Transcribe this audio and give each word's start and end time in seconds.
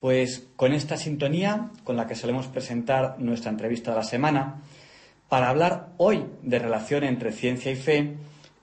Pues 0.00 0.48
con 0.56 0.72
esta 0.72 0.96
sintonía 0.96 1.70
con 1.84 1.94
la 1.94 2.06
que 2.06 2.14
solemos 2.14 2.46
presentar 2.46 3.16
nuestra 3.18 3.50
entrevista 3.50 3.90
de 3.90 3.98
la 3.98 4.02
semana, 4.02 4.62
para 5.28 5.50
hablar 5.50 5.90
hoy 5.98 6.24
de 6.42 6.58
relación 6.58 7.04
entre 7.04 7.32
ciencia 7.32 7.70
y 7.70 7.76
fe, 7.76 8.14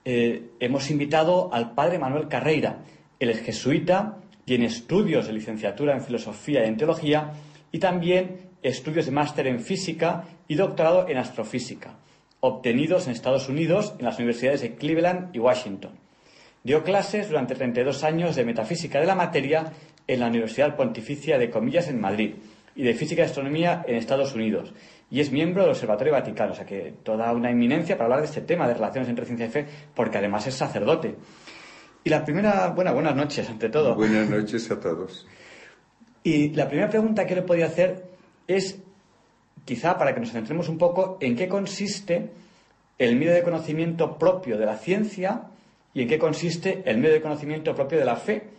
eh, 0.03 0.49
hemos 0.59 0.89
invitado 0.89 1.53
al 1.53 1.75
padre 1.75 1.99
Manuel 1.99 2.27
Carreira. 2.27 2.79
Él 3.19 3.29
es 3.29 3.41
jesuita, 3.41 4.17
tiene 4.45 4.65
estudios 4.65 5.27
de 5.27 5.33
licenciatura 5.33 5.93
en 5.93 6.01
filosofía 6.01 6.65
y 6.65 6.69
en 6.69 6.77
teología 6.77 7.33
y 7.71 7.77
también 7.77 8.49
estudios 8.63 9.05
de 9.05 9.11
máster 9.11 9.45
en 9.45 9.59
física 9.59 10.23
y 10.47 10.55
doctorado 10.55 11.07
en 11.07 11.17
astrofísica, 11.17 11.99
obtenidos 12.39 13.05
en 13.05 13.13
Estados 13.13 13.47
Unidos 13.47 13.93
en 13.99 14.05
las 14.05 14.17
universidades 14.17 14.61
de 14.61 14.75
Cleveland 14.75 15.35
y 15.35 15.39
Washington. 15.39 15.91
Dio 16.63 16.83
clases 16.83 17.29
durante 17.29 17.53
32 17.53 18.03
años 18.03 18.35
de 18.35 18.43
metafísica 18.43 18.99
de 18.99 19.05
la 19.05 19.15
materia 19.15 19.71
en 20.07 20.19
la 20.19 20.27
Universidad 20.27 20.75
Pontificia 20.75 21.37
de 21.37 21.49
Comillas 21.49 21.87
en 21.89 21.99
Madrid 21.99 22.35
y 22.75 22.83
de 22.83 22.93
Física 22.93 23.21
y 23.21 23.25
Astronomía 23.25 23.83
en 23.87 23.95
Estados 23.95 24.33
Unidos. 24.33 24.73
Y 25.09 25.19
es 25.19 25.31
miembro 25.31 25.63
del 25.63 25.71
Observatorio 25.71 26.13
Vaticano, 26.13 26.53
o 26.53 26.55
sea 26.55 26.65
que 26.65 26.93
toda 27.03 27.31
una 27.33 27.49
eminencia 27.49 27.95
para 27.95 28.05
hablar 28.05 28.19
de 28.21 28.27
este 28.27 28.41
tema 28.41 28.67
de 28.67 28.73
relaciones 28.73 29.09
entre 29.09 29.25
ciencia 29.25 29.47
y 29.47 29.49
fe, 29.49 29.65
porque 29.93 30.17
además 30.17 30.47
es 30.47 30.55
sacerdote. 30.55 31.15
Y 32.03 32.09
la 32.09 32.23
primera, 32.23 32.69
bueno, 32.69 32.93
buenas 32.93 33.15
noches, 33.15 33.49
ante 33.49 33.69
todo. 33.69 33.95
Buenas 33.95 34.29
noches 34.29 34.69
a 34.71 34.79
todos. 34.79 35.27
Y 36.23 36.49
la 36.49 36.67
primera 36.67 36.89
pregunta 36.89 37.25
que 37.25 37.35
le 37.35 37.41
podía 37.41 37.67
hacer 37.67 38.05
es, 38.47 38.79
quizá 39.65 39.97
para 39.97 40.13
que 40.13 40.19
nos 40.19 40.31
centremos 40.31 40.69
un 40.69 40.77
poco, 40.77 41.17
en 41.21 41.35
qué 41.35 41.47
consiste 41.47 42.31
el 42.97 43.15
medio 43.15 43.33
de 43.33 43.43
conocimiento 43.43 44.17
propio 44.17 44.57
de 44.57 44.65
la 44.65 44.77
ciencia 44.77 45.43
y 45.93 46.01
en 46.01 46.07
qué 46.07 46.19
consiste 46.19 46.83
el 46.85 46.97
medio 46.97 47.13
de 47.13 47.21
conocimiento 47.21 47.73
propio 47.73 47.97
de 47.97 48.05
la 48.05 48.15
fe 48.15 48.56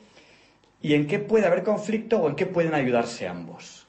y 0.80 0.94
en 0.94 1.06
qué 1.06 1.18
puede 1.18 1.46
haber 1.46 1.64
conflicto 1.64 2.18
o 2.18 2.28
en 2.28 2.36
qué 2.36 2.46
pueden 2.46 2.74
ayudarse 2.74 3.26
ambos. 3.26 3.86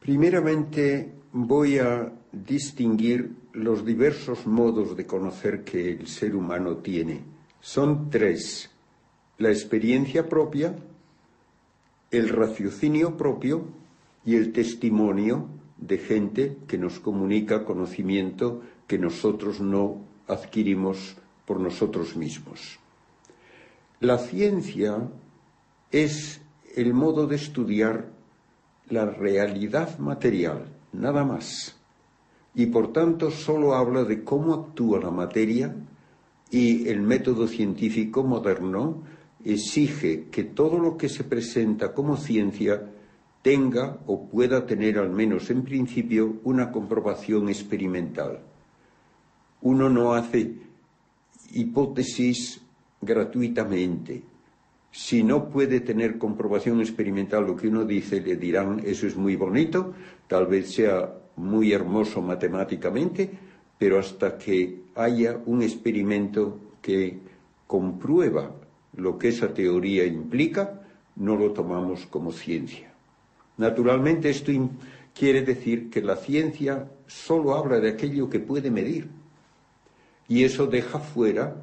Primeramente 0.00 1.12
voy 1.32 1.78
a 1.78 2.12
distinguir 2.30 3.32
los 3.52 3.84
diversos 3.84 4.46
modos 4.46 4.96
de 4.96 5.06
conocer 5.06 5.64
que 5.64 5.92
el 5.92 6.08
ser 6.08 6.34
humano 6.34 6.78
tiene. 6.78 7.22
Son 7.60 8.10
tres. 8.10 8.70
La 9.38 9.48
experiencia 9.48 10.28
propia, 10.28 10.76
el 12.10 12.28
raciocinio 12.28 13.16
propio 13.16 13.64
y 14.24 14.36
el 14.36 14.52
testimonio 14.52 15.48
de 15.78 15.98
gente 15.98 16.58
que 16.68 16.78
nos 16.78 17.00
comunica 17.00 17.64
conocimiento 17.64 18.62
que 18.86 18.98
nosotros 18.98 19.60
no 19.60 20.00
adquirimos 20.28 21.16
por 21.46 21.60
nosotros 21.60 22.16
mismos. 22.16 22.78
La 24.00 24.18
ciencia 24.18 25.08
es 25.94 26.40
el 26.74 26.92
modo 26.92 27.28
de 27.28 27.36
estudiar 27.36 28.10
la 28.88 29.06
realidad 29.06 29.96
material, 30.00 30.64
nada 30.92 31.24
más. 31.24 31.76
Y 32.52 32.66
por 32.66 32.92
tanto 32.92 33.30
solo 33.30 33.74
habla 33.74 34.02
de 34.02 34.24
cómo 34.24 34.54
actúa 34.54 34.98
la 34.98 35.12
materia 35.12 35.72
y 36.50 36.88
el 36.88 37.00
método 37.00 37.46
científico 37.46 38.24
moderno 38.24 39.02
exige 39.44 40.24
que 40.32 40.42
todo 40.42 40.80
lo 40.80 40.96
que 40.96 41.08
se 41.08 41.22
presenta 41.22 41.94
como 41.94 42.16
ciencia 42.16 42.90
tenga 43.42 43.98
o 44.08 44.26
pueda 44.26 44.66
tener 44.66 44.98
al 44.98 45.10
menos 45.10 45.48
en 45.50 45.62
principio 45.62 46.40
una 46.42 46.72
comprobación 46.72 47.48
experimental. 47.48 48.40
Uno 49.62 49.88
no 49.88 50.14
hace 50.14 50.56
hipótesis 51.52 52.60
gratuitamente. 53.00 54.33
Si 54.94 55.24
no 55.24 55.48
puede 55.48 55.80
tener 55.80 56.18
comprobación 56.18 56.80
experimental 56.80 57.44
lo 57.44 57.56
que 57.56 57.66
uno 57.66 57.84
dice, 57.84 58.20
le 58.20 58.36
dirán, 58.36 58.80
eso 58.84 59.08
es 59.08 59.16
muy 59.16 59.34
bonito, 59.34 59.92
tal 60.28 60.46
vez 60.46 60.72
sea 60.72 61.12
muy 61.34 61.72
hermoso 61.72 62.22
matemáticamente, 62.22 63.28
pero 63.76 63.98
hasta 63.98 64.38
que 64.38 64.82
haya 64.94 65.40
un 65.46 65.62
experimento 65.62 66.60
que 66.80 67.18
comprueba 67.66 68.54
lo 68.96 69.18
que 69.18 69.30
esa 69.30 69.52
teoría 69.52 70.06
implica, 70.06 70.82
no 71.16 71.34
lo 71.34 71.50
tomamos 71.50 72.06
como 72.06 72.30
ciencia. 72.30 72.94
Naturalmente 73.56 74.30
esto 74.30 74.52
quiere 75.12 75.42
decir 75.42 75.90
que 75.90 76.02
la 76.02 76.14
ciencia 76.14 76.88
solo 77.08 77.56
habla 77.56 77.80
de 77.80 77.88
aquello 77.88 78.30
que 78.30 78.38
puede 78.38 78.70
medir 78.70 79.08
y 80.28 80.44
eso 80.44 80.68
deja 80.68 81.00
fuera 81.00 81.56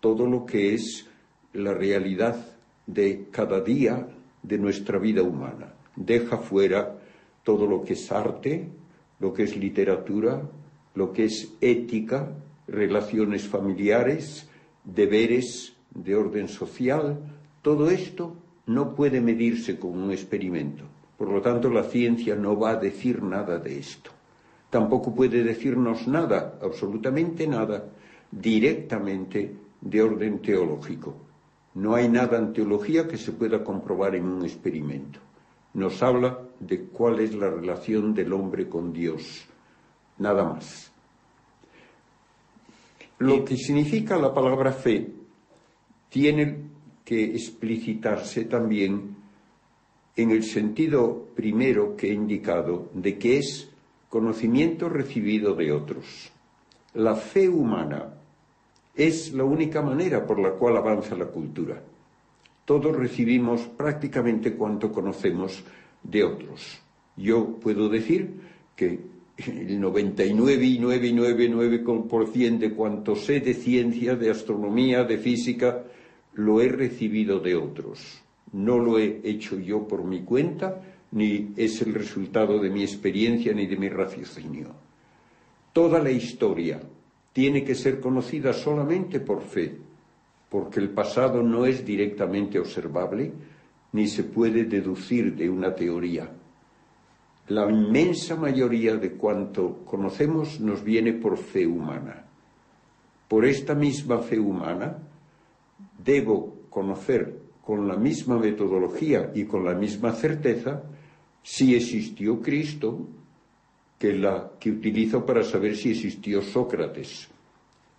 todo 0.00 0.24
lo 0.24 0.46
que 0.46 0.72
es 0.72 1.06
la 1.52 1.74
realidad 1.74 2.57
de 2.88 3.26
cada 3.30 3.60
día 3.60 4.08
de 4.42 4.58
nuestra 4.58 4.98
vida 4.98 5.22
humana. 5.22 5.74
Deja 5.94 6.38
fuera 6.38 6.98
todo 7.44 7.66
lo 7.66 7.84
que 7.84 7.92
es 7.92 8.10
arte, 8.10 8.68
lo 9.20 9.32
que 9.32 9.44
es 9.44 9.56
literatura, 9.56 10.42
lo 10.94 11.12
que 11.12 11.26
es 11.26 11.52
ética, 11.60 12.32
relaciones 12.66 13.46
familiares, 13.46 14.48
deberes 14.84 15.74
de 15.94 16.16
orden 16.16 16.48
social. 16.48 17.18
Todo 17.62 17.90
esto 17.90 18.34
no 18.66 18.94
puede 18.94 19.20
medirse 19.20 19.78
con 19.78 19.98
un 19.98 20.10
experimento. 20.10 20.84
Por 21.16 21.28
lo 21.28 21.42
tanto, 21.42 21.70
la 21.70 21.84
ciencia 21.84 22.36
no 22.36 22.58
va 22.58 22.70
a 22.70 22.76
decir 22.76 23.22
nada 23.22 23.58
de 23.58 23.78
esto. 23.78 24.10
Tampoco 24.70 25.14
puede 25.14 25.42
decirnos 25.42 26.06
nada, 26.06 26.58
absolutamente 26.62 27.46
nada, 27.46 27.84
directamente 28.30 29.54
de 29.80 30.02
orden 30.02 30.40
teológico. 30.40 31.27
No 31.74 31.94
hay 31.94 32.08
nada 32.08 32.38
en 32.38 32.52
teología 32.52 33.06
que 33.06 33.16
se 33.16 33.32
pueda 33.32 33.62
comprobar 33.62 34.14
en 34.14 34.24
un 34.24 34.44
experimento. 34.44 35.20
Nos 35.74 36.02
habla 36.02 36.40
de 36.58 36.84
cuál 36.86 37.20
es 37.20 37.34
la 37.34 37.50
relación 37.50 38.14
del 38.14 38.32
hombre 38.32 38.68
con 38.68 38.92
Dios, 38.92 39.44
nada 40.18 40.44
más. 40.44 40.90
Lo 43.18 43.44
que 43.44 43.56
significa 43.56 44.16
la 44.16 44.32
palabra 44.32 44.72
fe 44.72 45.12
tiene 46.08 46.68
que 47.04 47.24
explicitarse 47.24 48.44
también 48.44 49.16
en 50.16 50.30
el 50.30 50.44
sentido 50.44 51.28
primero 51.34 51.96
que 51.96 52.10
he 52.10 52.12
indicado 52.12 52.90
de 52.92 53.18
que 53.18 53.38
es 53.38 53.68
conocimiento 54.08 54.88
recibido 54.88 55.54
de 55.54 55.72
otros. 55.72 56.32
La 56.94 57.14
fe 57.14 57.48
humana 57.48 58.17
es 58.98 59.32
la 59.32 59.44
única 59.44 59.80
manera 59.80 60.26
por 60.26 60.38
la 60.40 60.50
cual 60.50 60.76
avanza 60.76 61.16
la 61.16 61.24
cultura. 61.26 61.80
Todos 62.64 62.96
recibimos 62.96 63.60
prácticamente 63.62 64.54
cuanto 64.54 64.90
conocemos 64.90 65.62
de 66.02 66.24
otros. 66.24 66.80
Yo 67.16 67.60
puedo 67.60 67.88
decir 67.88 68.32
que 68.74 68.98
el 69.38 69.80
99,999% 69.80 72.58
de 72.58 72.72
cuanto 72.72 73.14
sé 73.14 73.38
de 73.38 73.54
ciencia, 73.54 74.16
de 74.16 74.30
astronomía, 74.30 75.04
de 75.04 75.18
física, 75.18 75.84
lo 76.34 76.60
he 76.60 76.68
recibido 76.68 77.38
de 77.38 77.54
otros. 77.54 78.24
No 78.52 78.78
lo 78.78 78.98
he 78.98 79.20
hecho 79.22 79.60
yo 79.60 79.86
por 79.86 80.02
mi 80.02 80.22
cuenta, 80.22 80.82
ni 81.12 81.52
es 81.56 81.80
el 81.82 81.94
resultado 81.94 82.58
de 82.58 82.70
mi 82.70 82.82
experiencia 82.82 83.52
ni 83.52 83.68
de 83.68 83.76
mi 83.76 83.88
raciocinio. 83.88 84.74
Toda 85.72 86.02
la 86.02 86.10
historia 86.10 86.80
tiene 87.38 87.62
que 87.62 87.76
ser 87.76 88.00
conocida 88.00 88.52
solamente 88.52 89.20
por 89.20 89.42
fe, 89.42 89.78
porque 90.50 90.80
el 90.80 90.90
pasado 90.90 91.40
no 91.40 91.66
es 91.66 91.86
directamente 91.86 92.58
observable 92.58 93.30
ni 93.92 94.08
se 94.08 94.24
puede 94.24 94.64
deducir 94.64 95.36
de 95.36 95.48
una 95.48 95.72
teoría. 95.72 96.32
La 97.46 97.70
inmensa 97.70 98.34
mayoría 98.34 98.96
de 98.96 99.12
cuanto 99.12 99.84
conocemos 99.84 100.58
nos 100.58 100.82
viene 100.82 101.12
por 101.12 101.38
fe 101.38 101.64
humana. 101.64 102.24
Por 103.28 103.44
esta 103.44 103.72
misma 103.72 104.18
fe 104.18 104.40
humana 104.40 104.98
debo 106.04 106.62
conocer 106.68 107.38
con 107.62 107.86
la 107.86 107.94
misma 107.94 108.36
metodología 108.36 109.30
y 109.32 109.44
con 109.44 109.64
la 109.64 109.74
misma 109.74 110.10
certeza 110.10 110.82
si 111.44 111.76
existió 111.76 112.42
Cristo, 112.42 113.06
que 113.98 114.12
la 114.12 114.52
que 114.60 114.70
utilizo 114.70 115.26
para 115.26 115.42
saber 115.42 115.76
si 115.76 115.90
existió 115.90 116.40
Sócrates, 116.40 117.28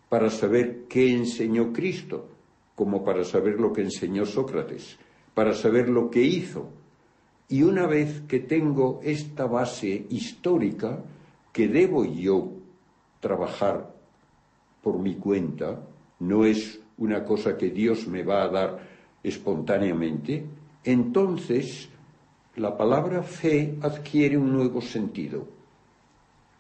para 0.08 0.30
saber 0.30 0.86
qué 0.88 1.12
enseñó 1.14 1.74
Cristo, 1.74 2.28
como 2.76 3.04
para 3.04 3.24
saber 3.26 3.60
lo 3.60 3.74
que 3.74 3.82
enseñó 3.82 4.26
Sócrates, 4.26 4.98
para 5.34 5.54
saber 5.54 5.90
lo 5.90 6.10
que 6.10 6.22
hizo. 6.22 6.70
Y 7.50 7.64
una 7.64 7.86
vez 7.86 8.22
que 8.28 8.40
tengo 8.40 9.02
esta 9.04 9.46
base 9.46 10.06
histórica, 10.10 11.04
que 11.52 11.68
debo 11.68 12.06
yo 12.06 12.54
trabajar 13.20 13.94
por 14.82 15.00
mi 15.00 15.16
cuenta, 15.16 15.82
no 16.20 16.46
es 16.46 16.80
una 16.98 17.26
cosa 17.26 17.58
que 17.58 17.70
Dios 17.70 18.08
me 18.08 18.24
va 18.24 18.44
a 18.44 18.50
dar 18.50 18.80
espontáneamente, 19.24 20.46
entonces 20.84 21.90
la 22.56 22.78
palabra 22.78 23.24
fe 23.24 23.76
adquiere 23.82 24.38
un 24.38 24.54
nuevo 24.54 24.82
sentido 24.82 25.59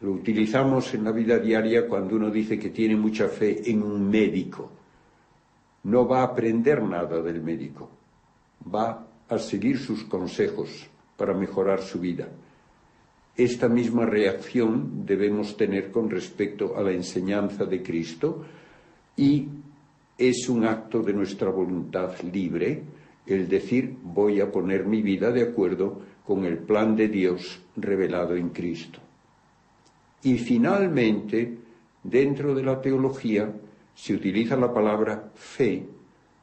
lo 0.02 0.12
utilizamos 0.12 0.94
en 0.94 1.04
la 1.04 1.12
vida 1.12 1.38
diaria 1.40 1.88
cuando 1.88 2.16
uno 2.16 2.30
dice 2.30 2.58
que 2.58 2.70
tiene 2.70 2.96
mucha 2.96 3.28
fe 3.28 3.70
en 3.70 3.84
un 3.84 4.10
médico. 4.10 4.72
No 5.84 6.08
va 6.08 6.22
a 6.22 6.24
aprender 6.24 6.82
nada 6.84 7.22
del 7.22 7.42
médico, 7.42 7.90
va 8.74 9.08
a 9.28 9.38
seguir 9.38 9.78
sus 9.78 10.04
consejos, 10.06 10.90
para 11.20 11.34
mejorar 11.34 11.82
su 11.82 12.00
vida. 12.00 12.30
Esta 13.36 13.68
misma 13.68 14.06
reacción 14.06 15.06
debemos 15.06 15.58
tener 15.58 15.92
con 15.92 16.10
respecto 16.10 16.78
a 16.78 16.82
la 16.82 16.92
enseñanza 16.92 17.66
de 17.66 17.84
Cristo 17.84 18.46
y 19.18 19.48
es 20.18 20.48
un 20.48 20.66
acto 20.66 21.02
de 21.02 21.14
nuestra 21.14 21.50
voluntad 21.50 22.14
libre 22.22 22.84
el 23.28 23.50
decir 23.50 23.96
voy 24.02 24.40
a 24.40 24.52
poner 24.52 24.86
mi 24.86 25.02
vida 25.02 25.32
de 25.32 25.44
acuerdo 25.44 26.02
con 26.26 26.46
el 26.46 26.58
plan 26.58 26.96
de 26.96 27.10
Dios 27.10 27.62
revelado 27.76 28.36
en 28.36 28.50
Cristo. 28.50 29.00
Y 30.24 30.38
finalmente, 30.38 31.58
dentro 32.04 32.54
de 32.54 32.64
la 32.64 32.82
teología, 32.82 33.52
se 33.96 34.14
utiliza 34.14 34.56
la 34.56 34.74
palabra 34.74 35.32
fe 35.36 35.86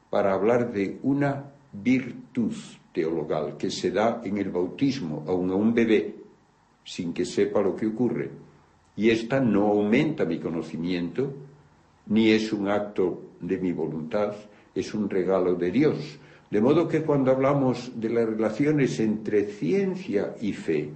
para 0.09 0.33
hablar 0.33 0.71
de 0.71 0.99
una 1.03 1.51
virtud 1.71 2.53
teologal 2.93 3.57
que 3.57 3.69
se 3.69 3.91
da 3.91 4.21
en 4.23 4.37
el 4.37 4.49
bautismo 4.49 5.23
a 5.27 5.33
un 5.33 5.73
bebé 5.73 6.15
sin 6.83 7.13
que 7.13 7.25
sepa 7.25 7.61
lo 7.61 7.75
que 7.75 7.87
ocurre. 7.87 8.31
Y 8.95 9.09
esta 9.09 9.39
no 9.39 9.67
aumenta 9.67 10.25
mi 10.25 10.39
conocimiento, 10.39 11.33
ni 12.07 12.31
es 12.31 12.53
un 12.53 12.69
acto 12.69 13.21
de 13.41 13.57
mi 13.57 13.73
voluntad, 13.73 14.33
es 14.73 14.93
un 14.93 15.09
regalo 15.09 15.55
de 15.55 15.69
Dios. 15.69 16.17
De 16.49 16.61
modo 16.61 16.87
que 16.87 17.03
cuando 17.03 17.31
hablamos 17.31 17.91
de 17.99 18.09
las 18.09 18.25
relaciones 18.25 18.99
entre 19.01 19.45
ciencia 19.45 20.35
y 20.41 20.53
fe, 20.53 20.89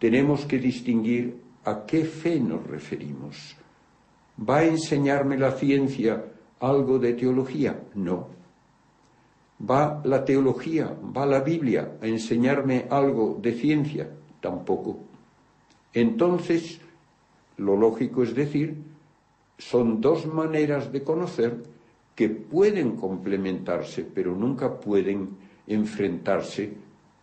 tenemos 0.00 0.44
que 0.44 0.58
distinguir 0.58 1.36
a 1.68 1.86
qué 1.86 2.04
fe 2.04 2.40
nos 2.40 2.66
referimos. 2.66 3.56
¿Va 4.38 4.58
a 4.58 4.64
enseñarme 4.64 5.36
la 5.36 5.52
ciencia 5.52 6.24
algo 6.60 6.98
de 6.98 7.14
teología? 7.14 7.80
No. 7.94 8.28
¿Va 9.68 10.00
la 10.04 10.24
teología, 10.24 10.96
va 11.16 11.26
la 11.26 11.40
Biblia 11.40 11.98
a 12.00 12.06
enseñarme 12.06 12.86
algo 12.88 13.38
de 13.40 13.52
ciencia? 13.54 14.08
Tampoco. 14.40 15.00
Entonces, 15.92 16.80
lo 17.56 17.76
lógico 17.76 18.22
es 18.22 18.34
decir, 18.34 18.76
son 19.58 20.00
dos 20.00 20.26
maneras 20.26 20.92
de 20.92 21.02
conocer 21.02 21.64
que 22.14 22.28
pueden 22.28 22.96
complementarse, 22.96 24.04
pero 24.04 24.34
nunca 24.34 24.78
pueden 24.78 25.36
enfrentarse 25.66 26.72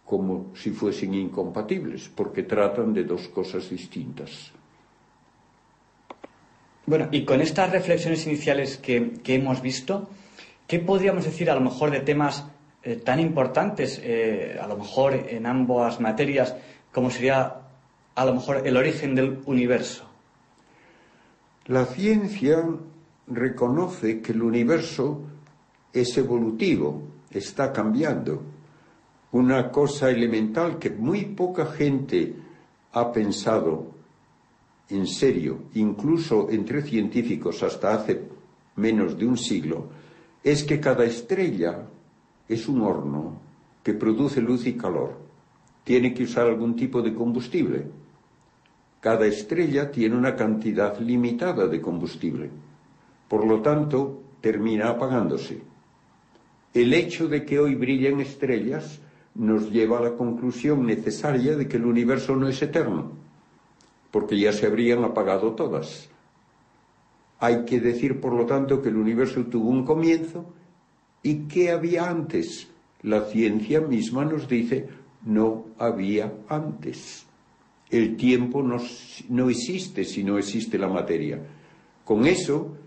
como 0.05 0.55
si 0.55 0.71
fuesen 0.71 1.13
incompatibles, 1.15 2.09
porque 2.15 2.43
tratan 2.43 2.93
de 2.93 3.03
dos 3.03 3.27
cosas 3.29 3.69
distintas. 3.69 4.51
Bueno, 6.85 7.07
y 7.11 7.25
con 7.25 7.41
estas 7.41 7.71
reflexiones 7.71 8.27
iniciales 8.27 8.77
que, 8.77 9.19
hemos 9.25 9.61
visto, 9.61 10.07
¿qué 10.67 10.77
podríamos 10.77 11.25
decir 11.25 11.49
a 11.49 11.55
lo 11.55 11.61
mejor 11.61 11.89
de 11.89 12.01
temas 12.01 12.45
eh, 12.83 12.97
tan 12.97 13.19
importantes, 13.19 13.99
eh, 14.03 14.59
a 14.61 14.67
lo 14.67 14.77
mejor 14.77 15.13
en 15.13 15.47
ambas 15.47 15.99
materias, 15.99 16.55
como 16.91 17.09
sería 17.09 17.55
a 18.13 18.25
lo 18.25 18.35
mejor 18.35 18.67
el 18.67 18.77
origen 18.77 19.15
del 19.15 19.39
universo? 19.47 20.05
La 21.65 21.85
ciencia 21.85 22.63
reconoce 23.25 24.21
que 24.21 24.33
el 24.33 24.43
universo 24.43 25.23
es 25.91 26.15
evolutivo, 26.15 27.01
está 27.31 27.73
cambiando. 27.73 28.54
Una 29.35 29.69
cosa 29.69 30.09
elemental 30.09 30.79
que 30.79 30.89
muy 30.89 31.25
poca 31.25 31.65
gente 31.65 32.35
ha 32.93 33.11
pensado 33.11 33.87
en 34.87 35.05
serio, 35.05 35.63
incluso 35.73 36.49
entre 36.49 36.81
científicos 36.81 37.61
hasta 37.61 37.93
hace 37.93 38.29
menos 38.77 39.19
de 39.19 39.25
un 39.25 39.37
siglo, 39.37 39.89
es 40.41 40.63
que 40.63 40.79
cada 40.79 41.03
estrella 41.03 41.85
es 42.47 42.69
un 42.69 42.81
horno 42.81 43.41
que 43.83 43.93
produce 43.93 44.39
luz 44.39 44.65
y 44.67 44.77
calor. 44.77 45.17
Tiene 45.83 46.13
que 46.13 46.23
usar 46.23 46.47
algún 46.47 46.77
tipo 46.77 47.01
de 47.01 47.13
combustible. 47.13 47.87
Cada 49.01 49.25
estrella 49.25 49.91
tiene 49.91 50.15
una 50.15 50.33
cantidad 50.33 50.97
limitada 51.01 51.67
de 51.67 51.81
combustible. 51.81 52.49
Por 53.27 53.45
lo 53.45 53.61
tanto, 53.61 54.17
termina 54.39 54.91
apagándose. 54.91 55.61
El 56.73 56.93
hecho 56.93 57.27
de 57.27 57.43
que 57.43 57.59
hoy 57.59 57.75
brillen 57.75 58.21
estrellas 58.21 59.01
nos 59.35 59.69
lleva 59.69 59.99
a 59.99 60.01
la 60.01 60.13
conclusión 60.13 60.85
necesaria 60.85 61.55
de 61.55 61.67
que 61.67 61.77
el 61.77 61.85
universo 61.85 62.35
no 62.35 62.47
es 62.47 62.61
eterno, 62.61 63.11
porque 64.11 64.39
ya 64.39 64.53
se 64.53 64.65
habrían 64.65 65.03
apagado 65.03 65.53
todas. 65.53 66.09
Hay 67.39 67.65
que 67.65 67.79
decir, 67.79 68.21
por 68.21 68.33
lo 68.33 68.45
tanto, 68.45 68.81
que 68.81 68.89
el 68.89 68.95
universo 68.95 69.45
tuvo 69.45 69.69
un 69.69 69.85
comienzo 69.85 70.45
y 71.21 71.47
que 71.47 71.71
había 71.71 72.09
antes. 72.09 72.67
La 73.01 73.25
ciencia 73.25 73.81
misma 73.81 74.25
nos 74.25 74.47
dice 74.47 74.87
no 75.25 75.65
había 75.77 76.31
antes. 76.47 77.25
El 77.89 78.15
tiempo 78.15 78.63
no, 78.63 79.49
existe 79.49 80.05
si 80.05 80.23
no 80.23 80.37
existe 80.37 80.77
la 80.77 80.87
materia. 80.87 81.39
Con 82.03 82.25
eso 82.25 82.77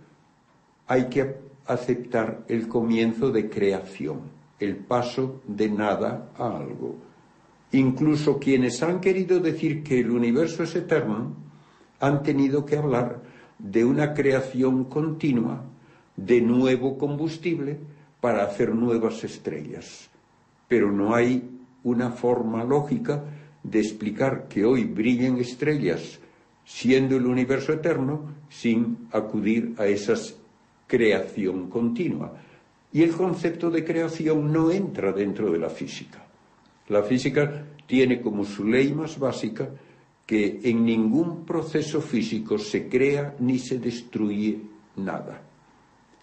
hay 0.86 1.08
que 1.08 1.36
aceptar 1.66 2.44
el 2.48 2.68
comienzo 2.68 3.30
de 3.30 3.50
creación, 3.50 4.22
el 4.60 4.76
paso 4.76 5.40
de 5.46 5.68
nada 5.70 6.30
a 6.36 6.56
algo. 6.56 6.96
Incluso 7.72 8.38
quienes 8.38 8.82
han 8.82 9.00
querido 9.00 9.40
decir 9.40 9.82
que 9.82 10.00
el 10.00 10.10
universo 10.10 10.62
es 10.62 10.74
eterno 10.74 11.34
han 12.00 12.22
tenido 12.22 12.64
que 12.64 12.76
hablar 12.76 13.22
de 13.58 13.84
una 13.84 14.14
creación 14.14 14.84
continua 14.84 15.64
de 16.16 16.40
nuevo 16.40 16.96
combustible 16.96 17.78
para 18.20 18.44
hacer 18.44 18.74
nuevas 18.74 19.22
estrellas. 19.24 20.08
Pero 20.66 20.90
no 20.90 21.14
hay 21.14 21.48
una 21.84 22.10
forma 22.10 22.64
lógica 22.64 23.24
de 23.62 23.80
explicar 23.80 24.48
que 24.48 24.64
hoy 24.64 24.84
brillen 24.84 25.38
estrellas 25.38 26.20
siendo 26.64 27.16
el 27.16 27.26
universo 27.26 27.72
eterno 27.72 28.34
sin 28.48 29.08
acudir 29.12 29.74
a 29.78 29.86
esa 29.86 30.14
creación 30.86 31.68
continua. 31.70 32.32
Y 32.92 33.02
el 33.02 33.12
concepto 33.12 33.70
de 33.70 33.84
creación 33.84 34.52
no 34.52 34.70
entra 34.70 35.12
dentro 35.12 35.50
de 35.50 35.58
la 35.58 35.68
física. 35.68 36.24
La 36.88 37.02
física 37.02 37.66
tiene 37.86 38.20
como 38.20 38.44
su 38.44 38.64
ley 38.64 38.92
más 38.92 39.18
básica 39.18 39.68
que 40.24 40.60
en 40.62 40.84
ningún 40.84 41.44
proceso 41.44 42.00
físico 42.00 42.58
se 42.58 42.88
crea 42.88 43.34
ni 43.40 43.58
se 43.58 43.78
destruye 43.78 44.60
nada. 44.96 45.42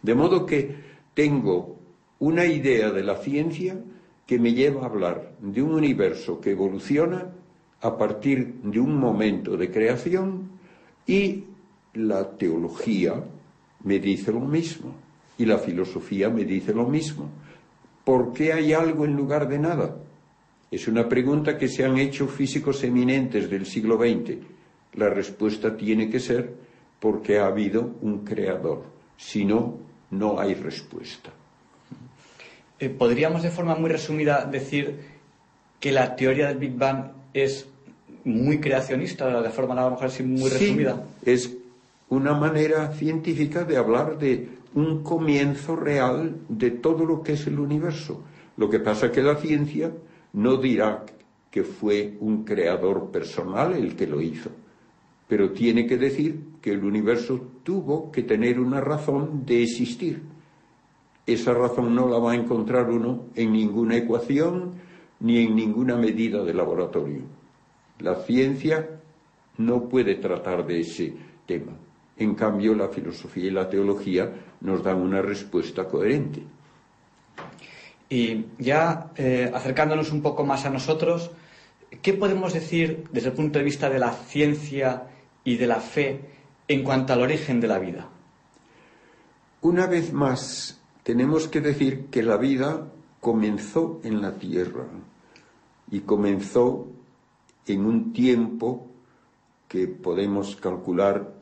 De 0.01 0.13
modo 0.13 0.45
que 0.45 0.75
tengo 1.13 1.77
una 2.19 2.45
idea 2.45 2.91
de 2.91 3.03
la 3.03 3.17
ciencia 3.17 3.79
que 4.25 4.39
me 4.39 4.53
lleva 4.53 4.83
a 4.83 4.85
hablar 4.85 5.35
de 5.39 5.61
un 5.61 5.73
universo 5.73 6.39
que 6.39 6.51
evoluciona 6.51 7.31
a 7.81 7.97
partir 7.97 8.55
de 8.63 8.79
un 8.79 8.97
momento 8.97 9.57
de 9.57 9.71
creación 9.71 10.49
y 11.05 11.43
la 11.93 12.37
teología 12.37 13.23
me 13.83 13.99
dice 13.99 14.31
lo 14.31 14.39
mismo 14.39 15.04
y 15.37 15.45
la 15.45 15.57
filosofía 15.57 16.29
me 16.29 16.45
dice 16.45 16.73
lo 16.73 16.85
mismo. 16.85 17.29
¿Por 18.03 18.33
qué 18.33 18.53
hay 18.53 18.73
algo 18.73 19.05
en 19.05 19.15
lugar 19.15 19.47
de 19.47 19.59
nada? 19.59 19.95
Es 20.71 20.87
una 20.87 21.07
pregunta 21.07 21.57
que 21.57 21.67
se 21.67 21.85
han 21.85 21.97
hecho 21.97 22.27
físicos 22.27 22.83
eminentes 22.83 23.49
del 23.49 23.65
siglo 23.65 23.97
XX. 23.97 24.37
La 24.93 25.09
respuesta 25.09 25.75
tiene 25.75 26.09
que 26.09 26.19
ser 26.19 26.53
porque 26.99 27.39
ha 27.39 27.47
habido 27.47 27.95
un 28.01 28.23
creador. 28.23 28.83
Si 29.17 29.45
no, 29.45 29.77
no 30.11 30.39
hay 30.39 30.53
respuesta. 30.53 31.31
Eh, 32.79 32.89
¿Podríamos 32.89 33.43
de 33.43 33.51
forma 33.51 33.75
muy 33.75 33.89
resumida 33.89 34.45
decir 34.45 34.99
que 35.79 35.91
la 35.91 36.15
teoría 36.15 36.47
del 36.47 36.57
Big 36.57 36.75
Bang 36.75 37.11
es 37.33 37.67
muy 38.23 38.59
creacionista, 38.59 39.41
de 39.41 39.49
forma 39.49 39.73
a 39.73 39.85
lo 39.85 39.91
mejor 39.91 40.07
así 40.07 40.23
muy 40.23 40.49
resumida? 40.49 41.03
es 41.23 41.55
una 42.09 42.33
manera 42.33 42.91
científica 42.93 43.63
de 43.63 43.77
hablar 43.77 44.17
de 44.17 44.49
un 44.75 45.03
comienzo 45.03 45.75
real 45.75 46.37
de 46.47 46.71
todo 46.71 47.05
lo 47.05 47.23
que 47.23 47.33
es 47.33 47.47
el 47.47 47.59
universo. 47.59 48.23
Lo 48.57 48.69
que 48.69 48.79
pasa 48.79 49.07
es 49.07 49.11
que 49.11 49.23
la 49.23 49.35
ciencia 49.35 49.91
no 50.33 50.57
dirá 50.57 51.05
que 51.49 51.63
fue 51.63 52.15
un 52.19 52.43
creador 52.43 53.09
personal 53.11 53.73
el 53.73 53.95
que 53.95 54.07
lo 54.07 54.21
hizo, 54.21 54.51
pero 55.27 55.51
tiene 55.51 55.87
que 55.87 55.97
decir 55.97 56.39
que 56.61 56.71
el 56.71 56.83
universo 56.83 57.41
tuvo 57.63 58.11
que 58.11 58.23
tener 58.23 58.59
una 58.59 58.81
razón 58.81 59.45
de 59.45 59.63
existir 59.63 60.35
esa 61.25 61.53
razón 61.53 61.95
no 61.95 62.07
la 62.07 62.19
va 62.19 62.33
a 62.33 62.35
encontrar 62.35 62.89
uno 62.89 63.25
en 63.35 63.51
ninguna 63.51 63.97
ecuación 63.97 64.73
ni 65.19 65.39
en 65.39 65.55
ninguna 65.55 65.95
medida 65.95 66.43
de 66.43 66.53
laboratorio. 66.53 67.21
La 67.99 68.15
ciencia 68.15 69.01
no 69.57 69.89
puede 69.89 70.15
tratar 70.15 70.67
de 70.67 70.81
ese 70.81 71.15
tema. 71.47 71.71
En 72.17 72.35
cambio, 72.35 72.73
la 72.75 72.87
filosofía 72.87 73.45
y 73.45 73.51
la 73.51 73.69
teología 73.69 74.31
nos 74.61 74.83
dan 74.83 75.01
una 75.01 75.21
respuesta 75.21 75.85
coherente. 75.85 76.43
Y 78.09 78.45
ya 78.57 79.11
eh, 79.15 79.51
acercándonos 79.53 80.11
un 80.11 80.21
poco 80.21 80.45
más 80.45 80.65
a 80.65 80.69
nosotros, 80.69 81.31
¿qué 82.01 82.13
podemos 82.13 82.53
decir 82.53 83.05
desde 83.11 83.29
el 83.29 83.35
punto 83.35 83.59
de 83.59 83.65
vista 83.65 83.89
de 83.89 83.99
la 83.99 84.11
ciencia 84.13 85.07
y 85.43 85.57
de 85.57 85.67
la 85.67 85.79
fe 85.79 86.21
en 86.67 86.83
cuanto 86.83 87.13
al 87.13 87.21
origen 87.21 87.59
de 87.59 87.67
la 87.67 87.79
vida? 87.79 88.07
Una 89.61 89.87
vez 89.87 90.13
más, 90.13 90.79
tenemos 91.03 91.47
que 91.47 91.61
decir 91.61 92.05
que 92.05 92.23
la 92.23 92.37
vida 92.37 92.87
comenzó 93.19 93.99
en 94.03 94.21
la 94.21 94.35
tierra 94.35 94.85
y 95.89 96.01
comenzó 96.01 96.87
en 97.65 97.85
un 97.85 98.13
tiempo 98.13 98.87
que 99.67 99.87
podemos 99.87 100.55
calcular 100.55 101.33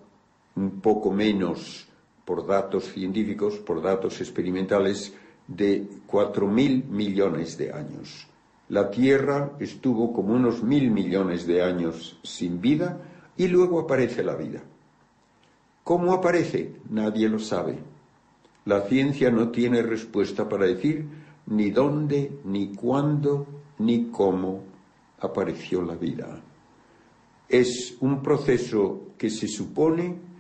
un 0.56 0.82
poco 0.82 1.12
menos 1.12 1.88
por 2.26 2.46
datos 2.46 2.86
científicos, 2.86 3.58
por 3.58 3.82
datos 3.82 4.22
experimentales, 4.22 5.14
de 5.48 5.88
cuatro 6.08 6.48
mil 6.48 6.86
millones 6.86 7.58
de 7.58 7.74
años. 7.74 8.28
La 8.70 8.90
Tierra 8.90 9.52
estuvo 9.60 10.14
como 10.14 10.34
unos 10.34 10.64
mil 10.64 10.90
millones 10.90 11.46
de 11.46 11.62
años 11.62 12.18
sin 12.24 12.62
vida 12.62 13.02
y 13.36 13.48
luego 13.48 13.80
aparece 13.82 14.24
la 14.24 14.36
vida. 14.36 14.64
¿Cómo 15.84 16.14
aparece? 16.14 16.76
Nadie 16.90 17.28
lo 17.28 17.40
sabe. 17.40 17.78
La 18.66 18.82
ciencia 18.82 19.30
no 19.30 19.50
tiene 19.50 19.82
respuesta 19.82 20.48
para 20.48 20.66
decir 20.66 21.06
ni 21.48 21.72
dónde, 21.72 22.40
ni 22.46 22.74
cuándo, 22.74 23.46
ni 23.80 24.06
cómo 24.06 24.64
apareció 25.20 25.82
la 25.82 25.96
vida. 25.96 26.42
Es 27.50 27.98
un 28.00 28.24
proceso 28.24 29.08
que 29.18 29.30
se 29.30 29.50
supone 29.50 30.33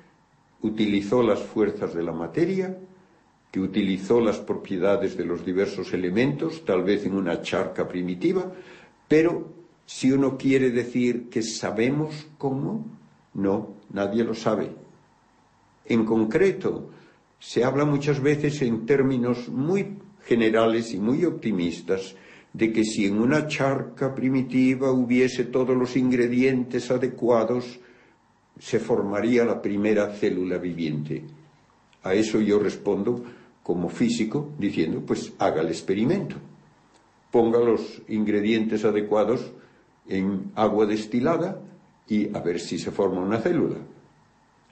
utilizó 0.63 1.22
las 1.22 1.41
fuerzas 1.41 1.93
de 1.93 2.03
la 2.03 2.12
materia, 2.12 2.77
que 3.51 3.60
utilizó 3.60 4.20
las 4.20 4.39
propiedades 4.39 5.15
de 5.15 5.25
los 5.25 5.46
diversos 5.46 5.93
elementos, 5.93 6.65
tal 6.65 6.84
vez 6.84 7.05
en 7.05 7.13
una 7.13 7.41
charca 7.41 7.88
primitiva, 7.88 8.51
pero 9.08 9.53
si 9.86 10.12
uno 10.12 10.38
quiere 10.38 10.72
decir 10.72 11.29
que 11.29 11.43
sabemos 11.43 12.27
cómo, 12.38 12.88
no, 13.36 13.75
nadie 13.91 14.24
lo 14.24 14.34
sabe. 14.34 14.72
En 15.86 16.05
concreto, 16.05 16.89
se 17.38 17.63
habla 17.63 17.86
muchas 17.86 18.22
veces 18.22 18.62
en 18.62 18.86
términos 18.86 19.50
muy 19.50 19.98
generales 20.25 20.93
y 20.93 20.98
muy 20.98 21.25
optimistas 21.25 22.15
de 22.53 22.72
que 22.72 22.86
si 22.86 23.05
en 23.05 23.20
una 23.20 23.48
charca 23.48 24.15
primitiva 24.15 24.91
hubiese 24.91 25.43
todos 25.43 25.75
los 25.75 25.98
ingredientes 25.98 26.89
adecuados, 26.89 27.79
se 28.60 28.79
formaría 28.79 29.45
la 29.45 29.62
primera 29.62 30.12
célula 30.12 30.57
viviente. 30.57 31.24
A 32.03 32.13
eso 32.13 32.39
yo 32.41 32.60
respondo 32.60 33.24
como 33.63 33.89
físico 33.89 34.51
diciendo, 34.57 35.01
pues 35.05 35.33
haga 35.39 35.62
el 35.62 35.69
experimento. 35.69 36.36
Ponga 37.31 37.60
los 37.60 38.01
ingredientes 38.10 38.86
adecuados 38.86 39.51
en 40.07 40.51
agua 40.55 40.86
destilada 40.86 41.62
y 42.07 42.36
a 42.36 42.41
ver 42.41 42.60
si 42.60 42.77
se 42.77 42.91
forma 42.91 43.22
una 43.22 43.39
célula. 43.39 43.77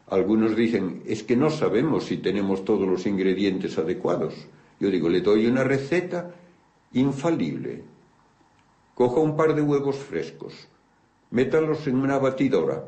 Algunos 0.08 0.58
dicen, 0.58 1.04
es 1.06 1.24
que 1.24 1.38
no 1.38 1.50
sabemos 1.50 2.06
si 2.06 2.18
tenemos 2.18 2.66
todos 2.66 2.88
los 2.88 3.06
ingredientes 3.06 3.78
adecuados. 3.78 4.34
Yo 4.80 4.92
digo, 4.92 5.08
le 5.08 5.22
doy 5.22 5.48
una 5.48 5.64
receta 5.64 6.36
infalible. 6.92 7.84
Coja 8.94 9.22
un 9.22 9.38
par 9.38 9.56
de 9.56 9.62
huevos 9.62 9.96
frescos, 9.96 10.68
métalos 11.32 11.88
en 11.88 11.96
una 11.96 12.18
batidora, 12.18 12.84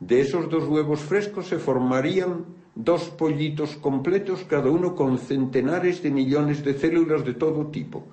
de 0.00 0.22
esos 0.22 0.48
dos 0.48 0.66
huevos 0.66 1.00
frescos 1.00 1.46
se 1.46 1.58
formarían 1.58 2.46
dos 2.74 3.10
pollitos 3.10 3.76
completos, 3.76 4.44
cada 4.48 4.70
uno 4.70 4.94
con 4.94 5.18
centenares 5.18 6.02
de 6.02 6.10
millones 6.10 6.64
de 6.64 6.74
células 6.74 7.24
de 7.24 7.34
todo 7.34 7.66
tipo. 7.66 8.04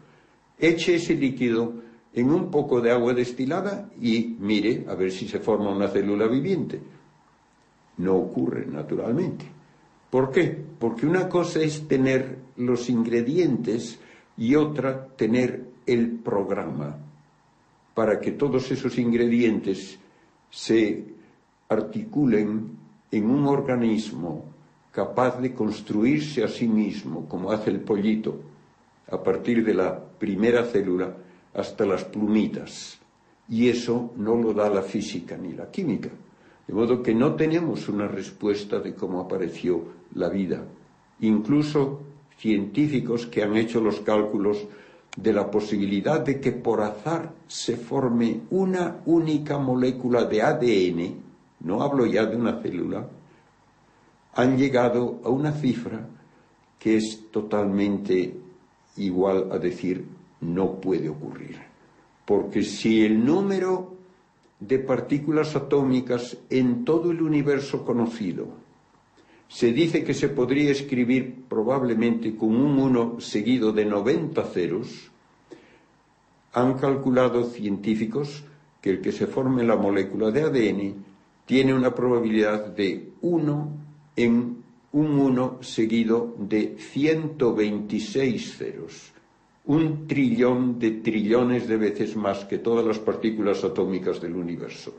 Eche 0.59 0.95
ese 0.95 1.15
líquido 1.15 1.73
en 2.13 2.29
un 2.29 2.51
poco 2.51 2.81
de 2.81 2.91
agua 2.91 3.13
destilada 3.13 3.89
y 4.01 4.35
mire 4.39 4.85
a 4.89 4.95
ver 4.95 5.11
si 5.11 5.27
se 5.27 5.39
forma 5.39 5.69
una 5.69 5.87
célula 5.87 6.27
viviente. 6.27 6.81
No 7.97 8.15
ocurre, 8.15 8.65
naturalmente. 8.65 9.45
¿Por 10.09 10.31
qué? 10.31 10.57
Porque 10.79 11.05
una 11.05 11.29
cosa 11.29 11.61
es 11.61 11.87
tener 11.87 12.37
los 12.57 12.89
ingredientes 12.89 13.99
y 14.37 14.55
otra 14.55 15.07
tener 15.15 15.69
el 15.85 16.11
programa 16.19 16.97
para 17.93 18.19
que 18.19 18.31
todos 18.31 18.71
esos 18.71 18.97
ingredientes 18.97 19.99
se 20.49 21.16
articulen 21.69 22.77
en 23.11 23.29
un 23.29 23.45
organismo 23.47 24.45
capaz 24.91 25.39
de 25.39 25.53
construirse 25.53 26.43
a 26.43 26.47
sí 26.47 26.67
mismo, 26.67 27.27
como 27.27 27.51
hace 27.51 27.69
el 27.69 27.81
pollito, 27.81 28.39
a 29.09 29.21
partir 29.21 29.63
de 29.63 29.73
la 29.73 29.99
primera 29.99 30.63
célula 30.63 31.15
hasta 31.53 31.85
las 31.85 32.03
plumitas. 32.03 32.97
Y 33.49 33.69
eso 33.69 34.11
no 34.17 34.35
lo 34.35 34.53
da 34.53 34.69
la 34.69 34.81
física 34.81 35.37
ni 35.37 35.53
la 35.53 35.69
química. 35.69 36.09
De 36.67 36.73
modo 36.73 37.01
que 37.01 37.13
no 37.13 37.35
tenemos 37.35 37.87
una 37.87 38.07
respuesta 38.07 38.79
de 38.79 38.93
cómo 38.93 39.21
apareció 39.21 39.83
la 40.15 40.29
vida. 40.29 40.63
Incluso 41.21 42.01
científicos 42.37 43.25
que 43.27 43.43
han 43.43 43.55
hecho 43.55 43.79
los 43.79 44.01
cálculos 44.01 44.65
de 45.15 45.33
la 45.33 45.49
posibilidad 45.49 46.19
de 46.19 46.39
que 46.39 46.51
por 46.51 46.81
azar 46.81 47.33
se 47.47 47.77
forme 47.77 48.41
una 48.51 48.97
única 49.05 49.57
molécula 49.57 50.25
de 50.25 50.41
ADN 50.41 51.26
no 51.61 51.81
hablo 51.81 52.05
ya 52.05 52.25
de 52.25 52.35
una 52.35 52.61
célula, 52.61 53.07
han 54.33 54.57
llegado 54.57 55.19
a 55.23 55.29
una 55.29 55.51
cifra 55.51 56.07
que 56.77 56.97
es 56.97 57.31
totalmente 57.31 58.35
igual 58.97 59.51
a 59.51 59.57
decir 59.57 60.05
no 60.41 60.79
puede 60.79 61.09
ocurrir. 61.09 61.57
Porque 62.25 62.61
si 62.63 63.03
el 63.03 63.25
número 63.25 63.95
de 64.59 64.79
partículas 64.79 65.55
atómicas 65.55 66.37
en 66.49 66.83
todo 66.83 67.11
el 67.11 67.21
universo 67.21 67.85
conocido 67.85 68.47
se 69.47 69.71
dice 69.71 70.03
que 70.03 70.13
se 70.13 70.29
podría 70.29 70.71
escribir 70.71 71.45
probablemente 71.47 72.35
con 72.35 72.55
un 72.55 72.77
1 72.77 73.21
seguido 73.21 73.71
de 73.71 73.85
90 73.85 74.43
ceros, 74.43 75.11
han 76.53 76.73
calculado 76.77 77.45
científicos 77.45 78.43
que 78.81 78.89
el 78.89 79.01
que 79.01 79.11
se 79.11 79.27
forme 79.27 79.63
la 79.63 79.77
molécula 79.77 80.31
de 80.31 80.41
ADN 80.41 81.06
tiene 81.47 81.73
una 81.73 81.95
probabilidad 81.95 82.67
de 82.67 83.13
1 83.21 83.77
en 84.17 84.63
un 84.91 85.19
1 85.19 85.59
seguido 85.61 86.35
de 86.37 86.75
126 86.77 88.57
ceros. 88.57 89.13
Un 89.65 90.07
trillón 90.07 90.77
de 90.77 90.91
trillones 90.91 91.67
de 91.67 91.77
veces 91.77 92.15
más 92.17 92.43
que 92.45 92.57
todas 92.57 92.85
las 92.85 92.99
partículas 92.99 93.63
atómicas 93.63 94.21
del 94.21 94.35
universo. 94.35 94.93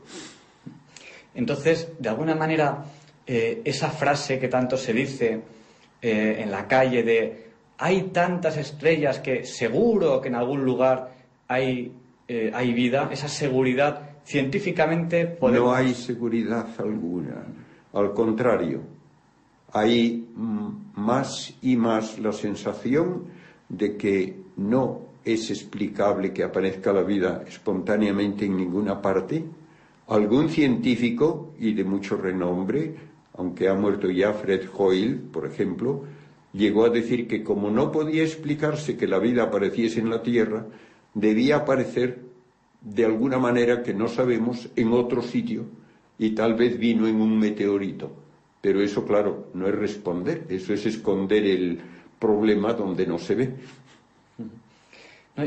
Entonces, 1.35 1.89
de 1.99 2.09
alguna 2.09 2.33
manera, 2.33 2.83
eh, 3.27 3.61
esa 3.63 3.91
frase 3.91 4.39
que 4.39 4.47
tanto 4.47 4.75
se 4.75 4.91
dice 4.91 5.41
eh, 6.01 6.37
en 6.39 6.49
la 6.49 6.67
calle 6.67 7.03
de 7.03 7.49
hay 7.77 8.09
tantas 8.11 8.57
estrellas 8.57 9.19
que 9.19 9.45
seguro 9.45 10.19
que 10.19 10.29
en 10.29 10.35
algún 10.35 10.65
lugar 10.65 11.13
hay, 11.47 11.91
eh, 12.27 12.51
hay 12.53 12.73
vida, 12.73 13.09
esa 13.11 13.27
seguridad 13.27 14.08
científicamente 14.29 15.39
No 15.41 15.73
hay 15.73 15.95
seguridad 15.95 16.67
alguna. 16.77 17.47
Al 17.93 18.13
contrario, 18.13 18.81
hay 19.73 20.27
más 20.35 21.55
y 21.63 21.75
más 21.75 22.19
la 22.19 22.31
sensación 22.31 23.23
de 23.67 23.97
que 23.97 24.35
no 24.55 25.01
es 25.25 25.49
explicable 25.49 26.31
que 26.31 26.43
aparezca 26.43 26.93
la 26.93 27.01
vida 27.01 27.43
espontáneamente 27.47 28.45
en 28.45 28.57
ninguna 28.57 29.01
parte. 29.01 29.43
Algún 30.09 30.49
científico 30.49 31.55
y 31.57 31.73
de 31.73 31.83
mucho 31.83 32.15
renombre, 32.15 32.95
aunque 33.33 33.67
ha 33.67 33.73
muerto 33.73 34.11
ya 34.11 34.33
Fred 34.33 34.69
Hoyle, 34.77 35.15
por 35.15 35.47
ejemplo, 35.47 36.03
llegó 36.53 36.85
a 36.85 36.89
decir 36.89 37.27
que 37.27 37.43
como 37.43 37.71
no 37.71 37.91
podía 37.91 38.21
explicarse 38.21 38.95
que 38.95 39.07
la 39.07 39.17
vida 39.17 39.45
apareciese 39.45 39.99
en 39.99 40.11
la 40.11 40.21
Tierra, 40.21 40.67
debía 41.15 41.57
aparecer 41.57 42.28
de 42.81 43.05
alguna 43.05 43.37
manera 43.37 43.83
que 43.83 43.93
no 43.93 44.07
sabemos 44.07 44.69
en 44.75 44.93
otro 44.93 45.21
sitio 45.21 45.65
y 46.17 46.31
tal 46.31 46.55
vez 46.55 46.77
vino 46.77 47.07
en 47.07 47.21
un 47.21 47.37
meteorito. 47.37 48.11
Pero 48.61 48.81
eso, 48.81 49.05
claro, 49.05 49.47
no 49.53 49.67
es 49.67 49.75
responder, 49.75 50.45
eso 50.49 50.73
es 50.73 50.85
esconder 50.85 51.45
el 51.45 51.79
problema 52.19 52.73
donde 52.73 53.07
no 53.07 53.17
se 53.17 53.35
ve. 53.35 53.53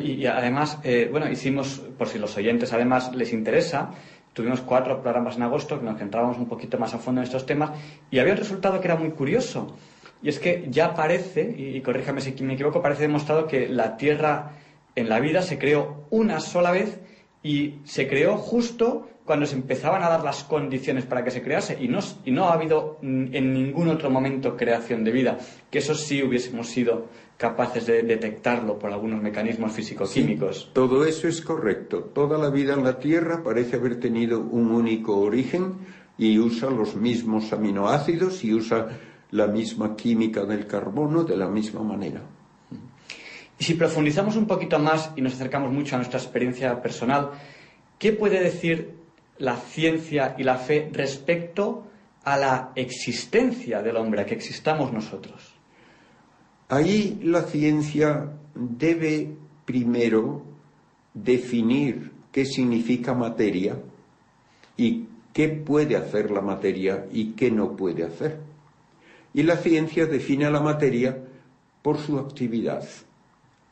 y, 0.03 0.25
además, 0.25 0.79
eh, 0.83 1.09
bueno, 1.11 1.31
hicimos, 1.31 1.83
por 1.99 2.09
si 2.09 2.19
los 2.19 2.37
oyentes 2.37 2.73
además 2.73 3.15
les 3.15 3.33
interesa, 3.35 3.91
tuvimos 4.33 4.63
cuatro 4.63 5.03
programas 5.03 5.37
en 5.37 5.43
agosto 5.43 5.79
que 5.79 5.85
nos 5.85 5.99
centrábamos 5.99 6.39
un 6.39 6.47
poquito 6.47 6.79
más 6.79 6.95
a 6.95 6.99
fondo 6.99 7.21
en 7.21 7.27
estos 7.27 7.45
temas 7.45 7.73
y 8.11 8.19
había 8.19 8.33
un 8.33 8.39
resultado 8.39 8.81
que 8.81 8.89
era 8.89 8.97
muy 8.97 9.11
curioso. 9.11 9.77
Y 10.23 10.31
es 10.31 10.39
que 10.39 10.67
ya 10.71 10.95
parece, 10.95 11.55
y, 11.59 11.77
y 11.77 11.81
corríjame 11.83 12.23
si 12.23 12.33
me 12.43 12.55
equivoco, 12.55 12.81
parece 12.81 13.03
demostrado 13.03 13.47
que 13.47 13.69
la 13.69 13.99
Tierra 13.99 14.53
en 14.95 15.09
la 15.09 15.21
vida 15.21 15.43
se 15.43 15.59
creó 15.59 16.07
una 16.11 16.41
sola 16.41 16.71
vez 16.71 16.99
y 17.43 17.81
se 17.85 18.09
creó 18.09 18.37
justo 18.37 19.09
cuando 19.25 19.47
se 19.47 19.55
empezaban 19.55 20.03
a 20.03 20.09
dar 20.09 20.25
las 20.25 20.45
condiciones 20.45 21.07
para 21.07 21.23
que 21.23 21.31
se 21.31 21.43
crease 21.43 21.77
y 21.81 21.89
no, 21.89 22.01
y 22.25 22.31
no 22.33 22.49
ha 22.49 22.55
habido 22.55 22.99
en 23.03 23.53
ningún 23.53 23.89
otro 23.89 24.11
momento 24.11 24.57
creación 24.57 25.05
de 25.05 25.13
vida, 25.13 25.39
que 25.71 25.79
eso 25.79 25.95
sí 25.95 26.23
hubiésemos 26.23 26.69
sido 26.69 27.07
capaces 27.37 27.87
de 27.87 28.03
detectarlo 28.03 28.79
por 28.79 28.93
algunos 28.93 29.23
mecanismos 29.23 29.73
físico-químicos. 29.73 30.71
todo 30.73 31.05
eso 31.05 31.29
es 31.29 31.41
correcto. 31.41 32.11
Toda 32.15 32.39
la 32.39 32.51
vida 32.51 32.75
en 32.75 32.85
la 32.85 32.99
Tierra 32.99 33.43
parece 33.43 33.77
haber 33.77 33.99
tenido 33.99 34.41
un 34.41 34.71
único 34.71 35.17
origen 35.17 35.75
y 36.19 36.39
usa 36.39 36.71
los 36.71 36.95
mismos 36.95 37.53
aminoácidos 37.53 38.45
y 38.45 38.55
usa 38.55 38.99
la 39.31 39.47
misma 39.47 39.97
química 39.97 40.45
del 40.45 40.67
carbono 40.67 41.25
de 41.25 41.37
la 41.37 41.49
misma 41.49 41.83
manera. 41.83 42.23
Y 43.63 43.65
si 43.65 43.75
profundizamos 43.75 44.35
un 44.35 44.49
poquito 44.49 44.81
más 44.81 45.13
y 45.15 45.23
nos 45.23 45.35
acercamos 45.35 45.71
mucho 45.71 45.95
a 45.95 45.99
nuestra 45.99 46.19
experiencia 46.19 46.83
personal, 46.83 47.31
¿qué 47.97 48.13
puede 48.13 48.43
decir 48.43 48.97
la 49.39 49.55
ciencia 49.55 50.35
y 50.37 50.43
la 50.43 50.57
fe 50.57 50.91
respecto 50.93 51.87
a 52.25 52.37
la 52.37 52.73
existencia 52.75 53.81
del 53.81 53.99
hombre, 53.99 54.23
a 54.23 54.27
que 54.27 54.35
existamos 54.35 54.93
nosotros? 54.93 55.55
Ahí 56.71 57.21
la 57.23 57.43
ciencia 57.43 58.33
debe 58.53 59.29
primero 59.65 60.43
definir 61.15 62.11
qué 62.33 62.45
significa 62.45 63.15
materia 63.15 63.77
y 64.77 65.07
qué 65.33 65.51
puede 65.51 65.95
hacer 65.95 66.33
la 66.33 66.41
materia 66.41 67.07
y 67.13 67.35
qué 67.35 67.53
no 67.53 67.77
puede 67.77 68.03
hacer. 68.03 68.41
Y 69.33 69.45
la 69.45 69.57
ciencia 69.57 70.07
define 70.07 70.47
a 70.47 70.51
la 70.51 70.61
materia 70.61 71.17
por 71.81 71.99
su 71.99 72.19
actividad. 72.19 72.83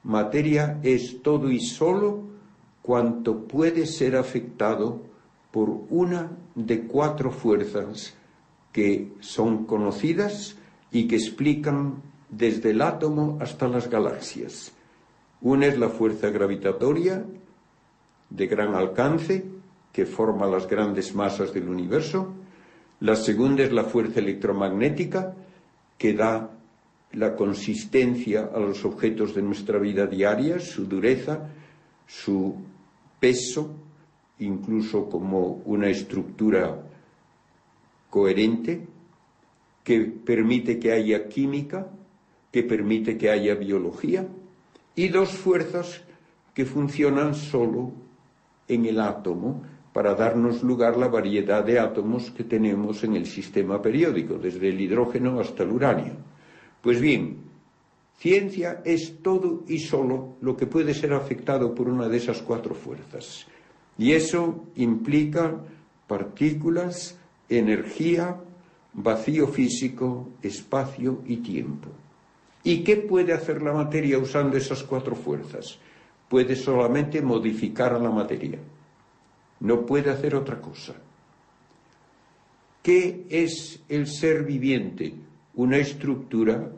Materia 0.02 0.80
es 0.82 1.22
todo 1.22 1.50
y 1.50 1.60
solo 1.60 2.24
cuanto 2.82 3.44
puede 3.44 3.86
ser 3.86 4.16
afectado 4.16 5.02
por 5.50 5.68
una 5.90 6.30
de 6.54 6.86
cuatro 6.86 7.30
fuerzas 7.30 8.14
que 8.72 9.12
son 9.20 9.66
conocidas 9.66 10.56
y 10.90 11.06
que 11.06 11.16
explican 11.16 12.02
desde 12.28 12.70
el 12.70 12.82
átomo 12.82 13.38
hasta 13.40 13.68
las 13.68 13.90
galaxias. 13.90 14.72
Una 15.42 15.66
es 15.66 15.78
la 15.78 15.88
fuerza 15.88 16.30
gravitatoria 16.30 17.24
de 18.30 18.46
gran 18.46 18.74
alcance 18.74 19.44
que 19.92 20.06
forma 20.06 20.46
las 20.46 20.68
grandes 20.68 21.14
masas 21.14 21.52
del 21.52 21.68
universo. 21.68 22.32
La 23.00 23.16
segunda 23.16 23.64
es 23.64 23.72
la 23.72 23.84
fuerza 23.84 24.20
electromagnética 24.20 25.34
que 25.98 26.14
da 26.14 26.50
la 27.12 27.34
consistencia 27.34 28.50
a 28.54 28.60
los 28.60 28.84
objetos 28.84 29.34
de 29.34 29.42
nuestra 29.42 29.78
vida 29.78 30.06
diaria, 30.06 30.58
su 30.60 30.86
dureza, 30.86 31.48
su 32.06 32.54
peso, 33.18 33.74
incluso 34.38 35.08
como 35.08 35.62
una 35.64 35.88
estructura 35.88 36.82
coherente 38.08 38.86
que 39.82 40.00
permite 40.00 40.78
que 40.78 40.92
haya 40.92 41.28
química, 41.28 41.88
que 42.52 42.62
permite 42.62 43.16
que 43.16 43.30
haya 43.30 43.54
biología, 43.54 44.26
y 44.94 45.08
dos 45.08 45.30
fuerzas 45.30 46.02
que 46.54 46.64
funcionan 46.64 47.34
solo 47.34 47.92
en 48.68 48.86
el 48.86 49.00
átomo 49.00 49.62
para 49.92 50.14
darnos 50.14 50.62
lugar 50.62 50.96
la 50.96 51.08
variedad 51.08 51.64
de 51.64 51.78
átomos 51.78 52.30
que 52.30 52.44
tenemos 52.44 53.02
en 53.02 53.16
el 53.16 53.26
sistema 53.26 53.82
periódico, 53.82 54.34
desde 54.34 54.68
el 54.68 54.80
hidrógeno 54.80 55.40
hasta 55.40 55.64
el 55.64 55.70
uranio. 55.70 56.29
Pues 56.82 57.00
bien, 57.00 57.38
ciencia 58.18 58.82
es 58.84 59.22
todo 59.22 59.64
y 59.68 59.78
solo 59.80 60.36
lo 60.40 60.56
que 60.56 60.66
puede 60.66 60.94
ser 60.94 61.12
afectado 61.12 61.74
por 61.74 61.88
una 61.88 62.08
de 62.08 62.16
esas 62.16 62.40
cuatro 62.42 62.74
fuerzas. 62.74 63.46
Y 63.98 64.12
eso 64.12 64.64
implica 64.76 65.60
partículas, 66.06 67.18
energía, 67.48 68.40
vacío 68.94 69.48
físico, 69.48 70.30
espacio 70.42 71.22
y 71.26 71.38
tiempo. 71.38 71.88
¿Y 72.62 72.82
qué 72.82 72.96
puede 72.96 73.32
hacer 73.32 73.62
la 73.62 73.72
materia 73.72 74.18
usando 74.18 74.56
esas 74.56 74.82
cuatro 74.82 75.14
fuerzas? 75.14 75.78
Puede 76.28 76.56
solamente 76.56 77.20
modificar 77.22 77.92
a 77.92 77.98
la 77.98 78.10
materia. 78.10 78.58
No 79.60 79.84
puede 79.84 80.10
hacer 80.10 80.34
otra 80.34 80.60
cosa. 80.60 80.94
¿Qué 82.82 83.26
es 83.28 83.80
el 83.88 84.06
ser 84.06 84.44
viviente? 84.44 85.14
Una 85.54 85.78
estructura 85.78 86.70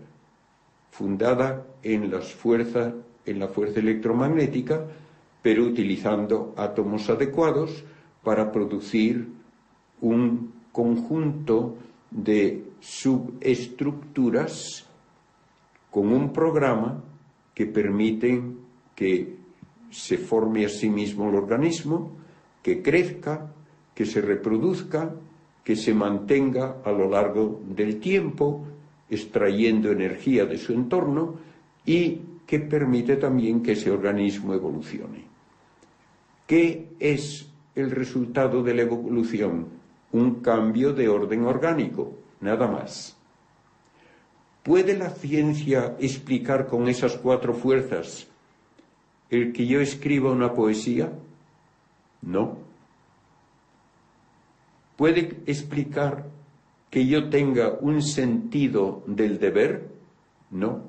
fundada 0.90 1.66
en 1.82 2.10
las 2.10 2.32
fuerzas, 2.32 2.94
en 3.26 3.38
la 3.38 3.48
fuerza 3.48 3.80
electromagnética, 3.80 4.86
pero 5.42 5.64
utilizando 5.64 6.54
átomos 6.56 7.10
adecuados 7.10 7.84
para 8.22 8.50
producir 8.52 9.28
un 10.00 10.52
conjunto 10.70 11.76
de 12.10 12.64
subestructuras 12.80 14.86
con 15.90 16.12
un 16.12 16.32
programa 16.32 17.02
que 17.54 17.66
permiten 17.66 18.58
que 18.94 19.36
se 19.90 20.18
forme 20.18 20.64
a 20.64 20.68
sí 20.68 20.88
mismo 20.88 21.28
el 21.28 21.34
organismo, 21.36 22.12
que 22.62 22.82
crezca, 22.82 23.52
que 23.94 24.06
se 24.06 24.20
reproduzca, 24.20 25.14
que 25.64 25.76
se 25.76 25.94
mantenga 25.94 26.76
a 26.84 26.90
lo 26.90 27.08
largo 27.08 27.60
del 27.68 28.00
tiempo, 28.00 28.64
extrayendo 29.08 29.90
energía 29.90 30.46
de 30.46 30.58
su 30.58 30.72
entorno 30.72 31.36
y 31.84 32.20
que 32.46 32.58
permite 32.60 33.16
también 33.16 33.62
que 33.62 33.72
ese 33.72 33.90
organismo 33.90 34.54
evolucione. 34.54 35.24
¿Qué 36.46 36.88
es 36.98 37.48
el 37.74 37.90
resultado 37.90 38.62
de 38.62 38.74
la 38.74 38.82
evolución? 38.82 39.66
Un 40.12 40.36
cambio 40.36 40.92
de 40.92 41.08
orden 41.08 41.44
orgánico, 41.44 42.12
nada 42.40 42.66
más. 42.66 43.16
¿Puede 44.62 44.96
la 44.96 45.10
ciencia 45.10 45.96
explicar 45.98 46.66
con 46.66 46.88
esas 46.88 47.16
cuatro 47.16 47.54
fuerzas 47.54 48.26
el 49.30 49.52
que 49.52 49.66
yo 49.66 49.80
escriba 49.80 50.30
una 50.30 50.52
poesía? 50.52 51.10
No. 52.20 52.58
¿Puede 54.96 55.42
explicar 55.46 56.26
que 56.90 57.06
yo 57.06 57.28
tenga 57.30 57.78
un 57.80 58.02
sentido 58.02 59.02
del 59.06 59.38
deber? 59.38 59.88
No. 60.50 60.82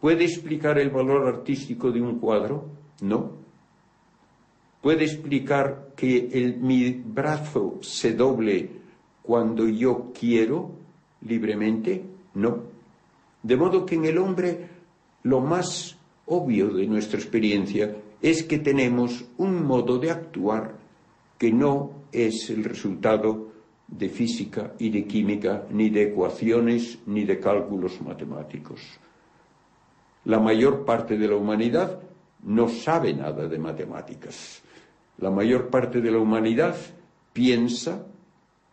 ¿Puede 0.00 0.24
explicar 0.24 0.78
el 0.78 0.90
valor 0.90 1.26
artístico 1.26 1.90
de 1.90 2.00
un 2.00 2.18
cuadro? 2.18 2.66
No. 3.00 3.32
¿Puede 4.80 5.04
explicar 5.04 5.88
que 5.96 6.56
mi 6.60 6.90
brazo 6.90 7.78
se 7.82 8.14
doble 8.14 8.70
cuando 9.22 9.68
yo 9.68 10.12
quiero? 10.18 10.78
libremente? 11.22 12.04
No. 12.34 12.58
De 13.42 13.56
modo 13.56 13.84
que 13.86 13.94
en 13.94 14.04
el 14.04 14.18
hombre 14.18 14.68
lo 15.24 15.40
más 15.40 15.96
obvio 16.26 16.68
de 16.68 16.86
nuestra 16.86 17.18
experiencia 17.18 17.96
es 18.20 18.42
que 18.42 18.58
tenemos 18.58 19.24
un 19.38 19.64
modo 19.64 19.98
de 19.98 20.10
actuar 20.10 20.76
que 21.38 21.52
no 21.52 21.92
es 22.12 22.50
el 22.50 22.64
resultado 22.64 23.48
de 23.86 24.08
física 24.08 24.74
y 24.78 24.90
de 24.90 25.06
química, 25.06 25.66
ni 25.70 25.88
de 25.88 26.04
ecuaciones, 26.04 26.98
ni 27.06 27.24
de 27.24 27.40
cálculos 27.40 28.00
matemáticos. 28.02 28.80
La 30.24 30.38
mayor 30.38 30.84
parte 30.84 31.16
de 31.16 31.26
la 31.26 31.36
humanidad 31.36 32.00
no 32.42 32.68
sabe 32.68 33.14
nada 33.14 33.48
de 33.48 33.58
matemáticas. 33.58 34.62
La 35.18 35.30
mayor 35.30 35.68
parte 35.68 36.00
de 36.00 36.10
la 36.10 36.18
humanidad 36.18 36.76
piensa 37.32 38.06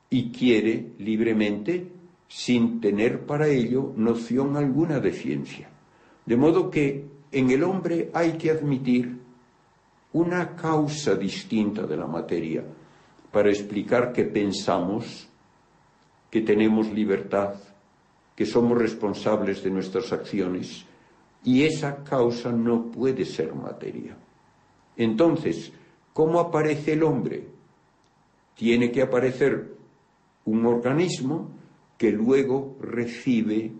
y 0.09 0.31
quiere 0.31 0.93
libremente 0.99 1.91
sin 2.27 2.81
tener 2.81 3.25
para 3.25 3.47
ello 3.47 3.93
noción 3.95 4.57
alguna 4.57 4.99
de 4.99 5.13
ciencia. 5.13 5.69
De 6.25 6.35
modo 6.35 6.69
que 6.69 7.05
en 7.31 7.51
el 7.51 7.63
hombre 7.63 8.09
hay 8.13 8.33
que 8.33 8.51
admitir 8.51 9.17
una 10.13 10.55
causa 10.55 11.15
distinta 11.15 11.85
de 11.85 11.97
la 11.97 12.07
materia 12.07 12.63
para 13.35 13.49
explicar 13.49 14.13
que 14.13 14.23
pensamos, 14.23 15.27
que 16.31 16.39
tenemos 16.39 16.89
libertad, 16.93 17.55
que 18.33 18.45
somos 18.45 18.77
responsables 18.77 19.61
de 19.61 19.71
nuestras 19.71 20.13
acciones, 20.13 20.85
y 21.43 21.63
esa 21.63 22.01
causa 22.05 22.53
no 22.53 22.89
puede 22.89 23.25
ser 23.25 23.53
materia. 23.53 24.15
Entonces, 24.95 25.73
¿cómo 26.13 26.39
aparece 26.39 26.93
el 26.93 27.03
hombre? 27.03 27.45
Tiene 28.55 28.89
que 28.89 29.01
aparecer 29.01 29.75
un 30.45 30.65
organismo 30.65 31.49
que 31.97 32.11
luego 32.11 32.77
recibe 32.79 33.73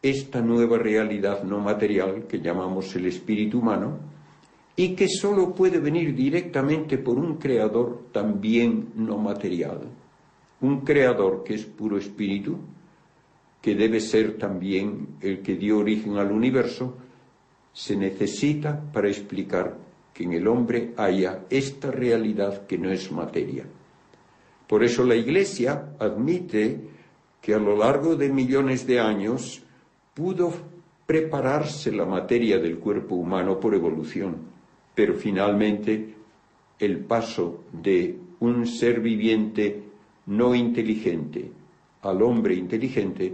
esta 0.00 0.40
nueva 0.40 0.78
realidad 0.78 1.42
no 1.42 1.58
material 1.58 2.28
que 2.28 2.38
llamamos 2.38 2.94
el 2.94 3.06
espíritu 3.06 3.58
humano 3.58 3.98
y 4.76 4.94
que 4.94 5.08
sólo 5.08 5.54
puede 5.54 5.78
venir 5.78 6.14
directamente 6.14 6.98
por 6.98 7.18
un 7.18 7.36
creador 7.36 8.08
también 8.12 8.90
no 8.94 9.16
material, 9.16 9.80
un 10.60 10.80
creador 10.80 11.42
que 11.42 11.54
es 11.54 11.64
puro 11.64 11.96
espíritu, 11.96 12.58
que 13.62 13.74
debe 13.74 14.00
ser 14.00 14.36
también 14.36 15.16
el 15.22 15.40
que 15.40 15.56
dio 15.56 15.78
origen 15.78 16.18
al 16.18 16.30
universo, 16.30 16.94
se 17.72 17.96
necesita 17.96 18.80
para 18.92 19.08
explicar 19.08 19.76
que 20.12 20.24
en 20.24 20.34
el 20.34 20.46
hombre 20.46 20.92
haya 20.96 21.44
esta 21.50 21.90
realidad 21.90 22.66
que 22.66 22.78
no 22.78 22.90
es 22.90 23.10
materia. 23.10 23.64
Por 24.66 24.84
eso 24.84 25.04
la 25.04 25.14
Iglesia 25.14 25.94
admite 25.98 26.80
que 27.40 27.54
a 27.54 27.58
lo 27.58 27.76
largo 27.76 28.16
de 28.16 28.28
millones 28.28 28.86
de 28.86 29.00
años 29.00 29.62
pudo 30.14 30.52
prepararse 31.06 31.92
la 31.92 32.04
materia 32.04 32.58
del 32.58 32.78
cuerpo 32.78 33.14
humano 33.14 33.60
por 33.60 33.74
evolución, 33.74 34.55
pero 34.96 35.14
finalmente 35.14 36.14
el 36.80 37.04
paso 37.04 37.64
de 37.70 38.18
un 38.40 38.66
ser 38.66 39.00
viviente 39.00 39.82
no 40.26 40.54
inteligente 40.54 41.52
al 42.02 42.22
hombre 42.22 42.54
inteligente 42.54 43.32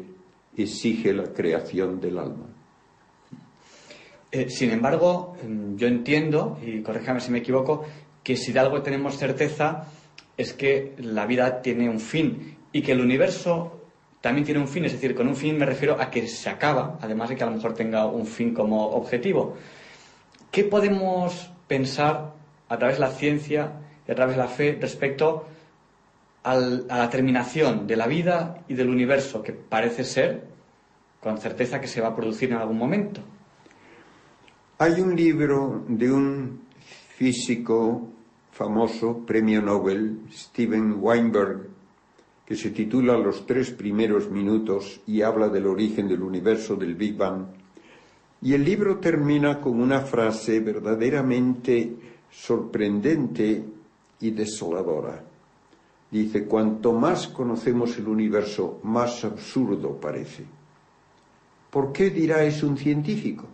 exige 0.56 1.12
la 1.12 1.32
creación 1.32 2.00
del 2.00 2.18
alma. 2.18 2.46
Eh, 4.30 4.48
sin 4.50 4.70
embargo, 4.70 5.36
mm, 5.46 5.76
yo 5.76 5.86
entiendo, 5.86 6.58
y 6.64 6.82
corríjame 6.82 7.20
si 7.20 7.30
me 7.30 7.38
equivoco, 7.38 7.84
que 8.22 8.36
si 8.36 8.52
de 8.52 8.60
algo 8.60 8.82
tenemos 8.82 9.16
certeza 9.16 9.86
es 10.36 10.52
que 10.52 10.94
la 10.98 11.26
vida 11.26 11.62
tiene 11.62 11.88
un 11.88 12.00
fin 12.00 12.56
y 12.72 12.82
que 12.82 12.92
el 12.92 13.00
universo 13.00 13.78
también 14.20 14.44
tiene 14.44 14.60
un 14.60 14.68
fin, 14.68 14.84
es 14.84 14.92
decir, 14.92 15.14
con 15.14 15.28
un 15.28 15.36
fin 15.36 15.56
me 15.58 15.66
refiero 15.66 16.00
a 16.00 16.10
que 16.10 16.26
se 16.26 16.48
acaba, 16.48 16.98
además 17.00 17.28
de 17.28 17.36
que 17.36 17.42
a 17.42 17.46
lo 17.46 17.52
mejor 17.52 17.74
tenga 17.74 18.06
un 18.06 18.26
fin 18.26 18.52
como 18.52 18.88
objetivo. 18.90 19.56
¿Qué 20.50 20.64
podemos 20.64 21.51
pensar 21.72 22.34
a 22.68 22.76
través 22.76 22.96
de 22.96 23.00
la 23.00 23.12
ciencia 23.12 23.72
y 24.06 24.12
a 24.12 24.14
través 24.14 24.36
de 24.36 24.42
la 24.42 24.48
fe 24.48 24.76
respecto 24.78 25.46
a 26.42 26.54
la 26.54 27.08
terminación 27.08 27.86
de 27.86 27.96
la 27.96 28.06
vida 28.06 28.62
y 28.68 28.74
del 28.74 28.90
universo, 28.90 29.42
que 29.42 29.54
parece 29.54 30.04
ser, 30.04 30.48
con 31.18 31.38
certeza, 31.38 31.80
que 31.80 31.88
se 31.88 32.02
va 32.02 32.08
a 32.08 32.14
producir 32.14 32.50
en 32.50 32.58
algún 32.58 32.76
momento? 32.76 33.22
Hay 34.76 35.00
un 35.00 35.16
libro 35.16 35.82
de 35.88 36.12
un 36.12 36.60
físico 37.16 38.10
famoso, 38.50 39.24
premio 39.24 39.62
Nobel, 39.62 40.20
Steven 40.30 40.96
Weinberg, 41.00 41.70
que 42.44 42.54
se 42.54 42.68
titula 42.68 43.16
Los 43.16 43.46
tres 43.46 43.70
primeros 43.70 44.30
minutos 44.30 45.00
y 45.06 45.22
habla 45.22 45.48
del 45.48 45.66
origen 45.66 46.06
del 46.06 46.22
universo 46.22 46.76
del 46.76 46.96
Big 46.96 47.16
Bang. 47.16 47.46
Y 48.42 48.54
el 48.54 48.64
libro 48.64 48.98
termina 48.98 49.60
con 49.60 49.80
una 49.80 50.00
frase 50.00 50.58
verdaderamente 50.58 51.96
sorprendente 52.28 53.64
y 54.20 54.30
desoladora. 54.30 55.22
Dice, 56.10 56.44
cuanto 56.44 56.92
más 56.92 57.28
conocemos 57.28 57.96
el 57.98 58.08
universo, 58.08 58.80
más 58.82 59.24
absurdo 59.24 59.98
parece. 60.00 60.44
¿Por 61.70 61.92
qué 61.92 62.10
dirá 62.10 62.44
es 62.44 62.62
un 62.62 62.76
científico? 62.76 63.46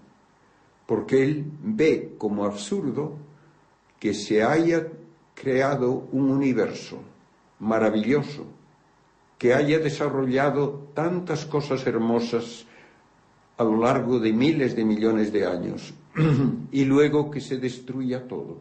Porque 0.87 1.23
él 1.23 1.45
ve 1.63 2.15
como 2.17 2.45
absurdo 2.45 3.17
que 4.01 4.15
se 4.15 4.43
haya 4.43 4.89
creado 5.35 6.09
un 6.13 6.31
universo 6.31 6.99
maravilloso, 7.61 8.47
que 9.37 9.55
haya 9.55 9.79
desarrollado 9.79 10.89
tantas 10.95 11.45
cosas 11.45 11.87
hermosas 11.87 12.67
a 13.59 13.65
lo 13.65 13.77
largo 13.77 14.21
de 14.21 14.33
miles 14.33 14.77
de 14.77 14.85
millones 14.85 15.33
de 15.33 15.45
años 15.45 15.93
y 16.73 16.85
luego 16.85 17.31
que 17.31 17.41
se 17.41 17.59
destruya 17.59 18.27
todo. 18.27 18.59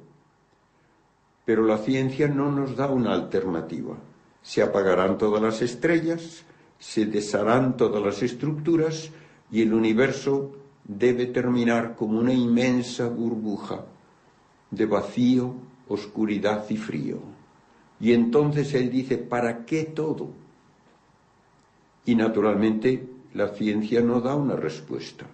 Pero 1.45 1.63
la 1.65 1.77
ciencia 1.77 2.27
no 2.27 2.51
nos 2.51 2.75
da 2.75 2.87
una 2.87 3.13
alternativa. 3.13 3.95
Se 4.41 4.61
apagarán 4.61 5.17
todas 5.17 5.41
las 5.41 5.61
estrellas, 5.61 6.43
se 6.79 7.05
desharán 7.05 7.77
todas 7.77 8.03
las 8.03 8.21
estructuras 8.23 9.11
y 9.51 9.61
el 9.61 9.73
universo 9.73 10.51
debe 10.83 11.27
terminar 11.27 11.95
como 11.95 12.19
una 12.19 12.33
inmensa 12.33 13.07
burbuja 13.07 13.85
de 14.71 14.85
vacío, 14.85 15.53
oscuridad 15.87 16.65
y 16.69 16.77
frío. 16.77 17.19
Y 17.99 18.13
entonces 18.13 18.73
él 18.73 18.89
dice, 18.89 19.17
¿para 19.17 19.65
qué 19.65 19.83
todo? 19.83 20.31
Y 22.05 22.15
naturalmente 22.15 23.16
la 23.33 23.49
ciencia 23.49 24.01
no 24.01 24.21
da 24.21 24.35
una 24.35 24.55
respuesta. 24.55 25.25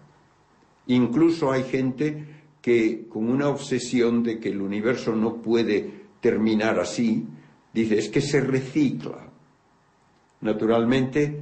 Incluso 0.88 1.52
hay 1.52 1.64
gente 1.64 2.26
que 2.62 3.08
con 3.08 3.30
una 3.30 3.50
obsesión 3.50 4.24
de 4.24 4.40
que 4.40 4.50
el 4.50 4.62
universo 4.62 5.16
no 5.16 5.42
puede 5.42 6.04
terminar 6.20 6.80
así, 6.80 7.26
dice, 7.74 7.98
es 7.98 8.10
que 8.10 8.22
se 8.22 8.42
recicla. 8.42 9.30
Naturalmente, 10.42 11.42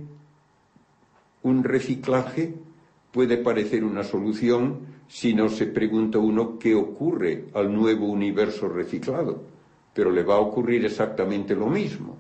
un 1.44 1.64
reciclaje 1.64 2.56
puede 3.12 3.38
parecer 3.38 3.84
una 3.84 4.04
solución 4.04 5.02
si 5.08 5.34
no 5.34 5.50
se 5.50 5.68
pregunta 5.68 6.18
uno 6.20 6.58
qué 6.58 6.74
ocurre 6.74 7.50
al 7.54 7.74
nuevo 7.74 8.08
universo 8.08 8.70
reciclado, 8.70 9.44
pero 9.94 10.10
le 10.12 10.24
va 10.24 10.36
a 10.36 10.40
ocurrir 10.40 10.86
exactamente 10.86 11.56
lo 11.56 11.68
mismo. 11.68 12.18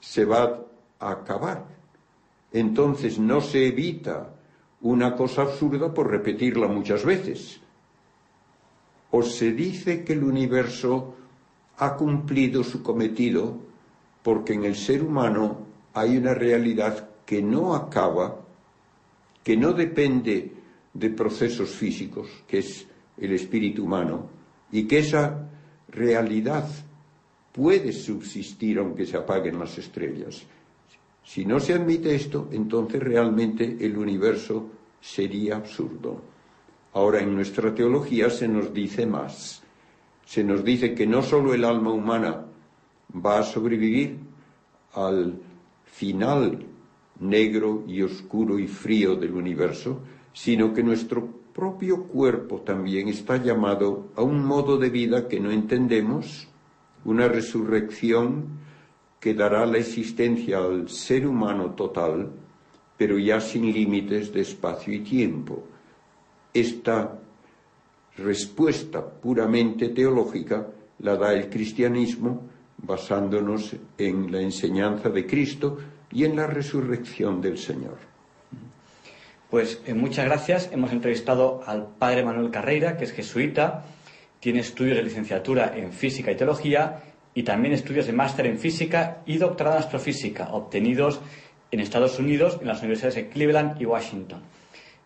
Se 0.00 0.24
va 0.24 0.64
a 0.98 1.10
acabar 1.10 1.73
entonces 2.54 3.18
no 3.18 3.40
se 3.40 3.66
evita 3.66 4.32
una 4.80 5.16
cosa 5.16 5.42
absurda 5.42 5.92
por 5.92 6.08
repetirla 6.08 6.68
muchas 6.68 7.04
veces. 7.04 7.60
O 9.10 9.22
se 9.22 9.52
dice 9.52 10.04
que 10.04 10.12
el 10.12 10.22
universo 10.22 11.16
ha 11.78 11.96
cumplido 11.96 12.62
su 12.62 12.80
cometido 12.80 13.58
porque 14.22 14.52
en 14.54 14.64
el 14.64 14.76
ser 14.76 15.02
humano 15.02 15.66
hay 15.94 16.16
una 16.16 16.32
realidad 16.32 17.08
que 17.26 17.42
no 17.42 17.74
acaba, 17.74 18.40
que 19.42 19.56
no 19.56 19.72
depende 19.72 20.52
de 20.92 21.10
procesos 21.10 21.70
físicos, 21.70 22.28
que 22.46 22.58
es 22.58 22.86
el 23.16 23.32
espíritu 23.32 23.84
humano, 23.84 24.30
y 24.70 24.84
que 24.84 25.00
esa 25.00 25.48
realidad 25.88 26.68
puede 27.50 27.92
subsistir 27.92 28.78
aunque 28.78 29.06
se 29.06 29.16
apaguen 29.16 29.58
las 29.58 29.76
estrellas. 29.76 30.44
Si 31.24 31.44
no 31.46 31.58
se 31.58 31.72
admite 31.72 32.14
esto, 32.14 32.48
entonces 32.52 33.02
realmente 33.02 33.78
el 33.80 33.96
universo 33.96 34.68
sería 35.00 35.56
absurdo. 35.56 36.20
Ahora, 36.92 37.20
en 37.20 37.34
nuestra 37.34 37.74
teología 37.74 38.30
se 38.30 38.46
nos 38.46 38.72
dice 38.72 39.06
más. 39.06 39.62
Se 40.24 40.44
nos 40.44 40.62
dice 40.62 40.94
que 40.94 41.06
no 41.06 41.22
solo 41.22 41.54
el 41.54 41.64
alma 41.64 41.90
humana 41.92 42.44
va 43.14 43.40
a 43.40 43.42
sobrevivir 43.42 44.18
al 44.92 45.34
final 45.84 46.66
negro 47.20 47.84
y 47.86 48.02
oscuro 48.02 48.58
y 48.58 48.66
frío 48.66 49.16
del 49.16 49.34
universo, 49.34 50.00
sino 50.32 50.72
que 50.72 50.82
nuestro 50.82 51.26
propio 51.54 52.04
cuerpo 52.04 52.60
también 52.60 53.08
está 53.08 53.36
llamado 53.36 54.08
a 54.16 54.22
un 54.22 54.44
modo 54.44 54.76
de 54.76 54.90
vida 54.90 55.28
que 55.28 55.40
no 55.40 55.50
entendemos, 55.50 56.48
una 57.04 57.28
resurrección 57.28 58.46
que 59.24 59.32
dará 59.32 59.64
la 59.64 59.78
existencia 59.78 60.58
al 60.58 60.90
ser 60.90 61.26
humano 61.26 61.70
total, 61.70 62.28
pero 62.94 63.18
ya 63.18 63.40
sin 63.40 63.72
límites 63.72 64.30
de 64.34 64.42
espacio 64.42 64.92
y 64.92 65.00
tiempo. 65.00 65.64
Esta 66.52 67.10
respuesta 68.18 69.02
puramente 69.02 69.88
teológica 69.88 70.66
la 70.98 71.16
da 71.16 71.32
el 71.32 71.48
cristianismo 71.48 72.42
basándonos 72.76 73.74
en 73.96 74.30
la 74.30 74.42
enseñanza 74.42 75.08
de 75.08 75.24
Cristo 75.26 75.78
y 76.12 76.24
en 76.24 76.36
la 76.36 76.46
resurrección 76.46 77.40
del 77.40 77.56
Señor. 77.56 77.96
Pues 79.48 79.80
eh, 79.86 79.94
muchas 79.94 80.26
gracias. 80.26 80.68
Hemos 80.70 80.92
entrevistado 80.92 81.62
al 81.64 81.86
padre 81.96 82.26
Manuel 82.26 82.50
Carreira, 82.50 82.98
que 82.98 83.04
es 83.04 83.12
jesuita, 83.12 83.86
tiene 84.38 84.60
estudios 84.60 84.98
de 84.98 85.02
licenciatura 85.02 85.74
en 85.74 85.94
física 85.94 86.30
y 86.30 86.36
teología 86.36 87.03
y 87.34 87.42
también 87.42 87.74
estudios 87.74 88.06
de 88.06 88.12
máster 88.12 88.46
en 88.46 88.58
física 88.58 89.18
y 89.26 89.38
doctorado 89.38 89.76
en 89.76 89.82
astrofísica, 89.82 90.48
obtenidos 90.52 91.20
en 91.70 91.80
Estados 91.80 92.18
Unidos 92.18 92.58
en 92.60 92.68
las 92.68 92.78
universidades 92.78 93.16
de 93.16 93.28
Cleveland 93.28 93.80
y 93.80 93.86
Washington. 93.86 94.40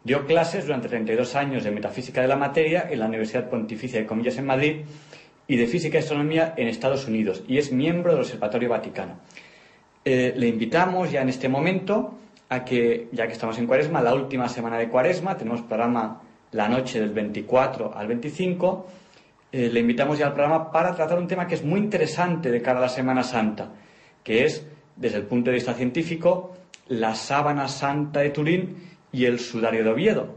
Dio 0.04 0.26
clases 0.26 0.66
durante 0.66 0.88
32 0.88 1.34
años 1.34 1.64
de 1.64 1.70
metafísica 1.70 2.20
de 2.20 2.28
la 2.28 2.36
materia 2.36 2.86
en 2.90 3.00
la 3.00 3.06
Universidad 3.06 3.48
Pontificia 3.48 4.00
de 4.00 4.06
Comillas 4.06 4.36
en 4.36 4.46
Madrid 4.46 4.76
y 5.46 5.56
de 5.56 5.66
física 5.66 5.98
y 5.98 6.00
astronomía 6.00 6.54
en 6.56 6.68
Estados 6.68 7.06
Unidos 7.08 7.42
y 7.48 7.58
es 7.58 7.72
miembro 7.72 8.12
del 8.12 8.20
Observatorio 8.20 8.68
Vaticano. 8.68 9.18
Eh, 10.04 10.34
le 10.36 10.46
invitamos 10.46 11.10
ya 11.10 11.22
en 11.22 11.30
este 11.30 11.48
momento 11.48 12.18
a 12.48 12.64
que, 12.64 13.08
ya 13.12 13.26
que 13.26 13.32
estamos 13.32 13.58
en 13.58 13.66
Cuaresma, 13.66 14.00
la 14.00 14.14
última 14.14 14.48
semana 14.48 14.78
de 14.78 14.88
Cuaresma, 14.88 15.36
tenemos 15.36 15.62
programa 15.62 16.22
la 16.52 16.68
noche 16.68 17.00
del 17.00 17.10
24 17.10 17.94
al 17.94 18.06
25, 18.06 18.86
eh, 19.50 19.70
le 19.72 19.80
invitamos 19.80 20.18
ya 20.18 20.26
al 20.26 20.34
programa 20.34 20.70
para 20.70 20.94
tratar 20.94 21.18
un 21.18 21.26
tema 21.26 21.46
que 21.46 21.54
es 21.54 21.64
muy 21.64 21.80
interesante 21.80 22.50
de 22.50 22.61
cara 22.61 22.78
a 22.78 22.82
la 22.82 22.88
Semana 22.88 23.22
Santa, 23.22 23.72
que 24.22 24.44
es, 24.44 24.66
desde 24.96 25.18
el 25.18 25.24
punto 25.24 25.50
de 25.50 25.54
vista 25.54 25.74
científico, 25.74 26.54
la 26.88 27.14
sábana 27.14 27.68
santa 27.68 28.20
de 28.20 28.30
Turín 28.30 28.76
y 29.12 29.24
el 29.24 29.38
sudario 29.38 29.84
de 29.84 29.90
Oviedo. 29.90 30.34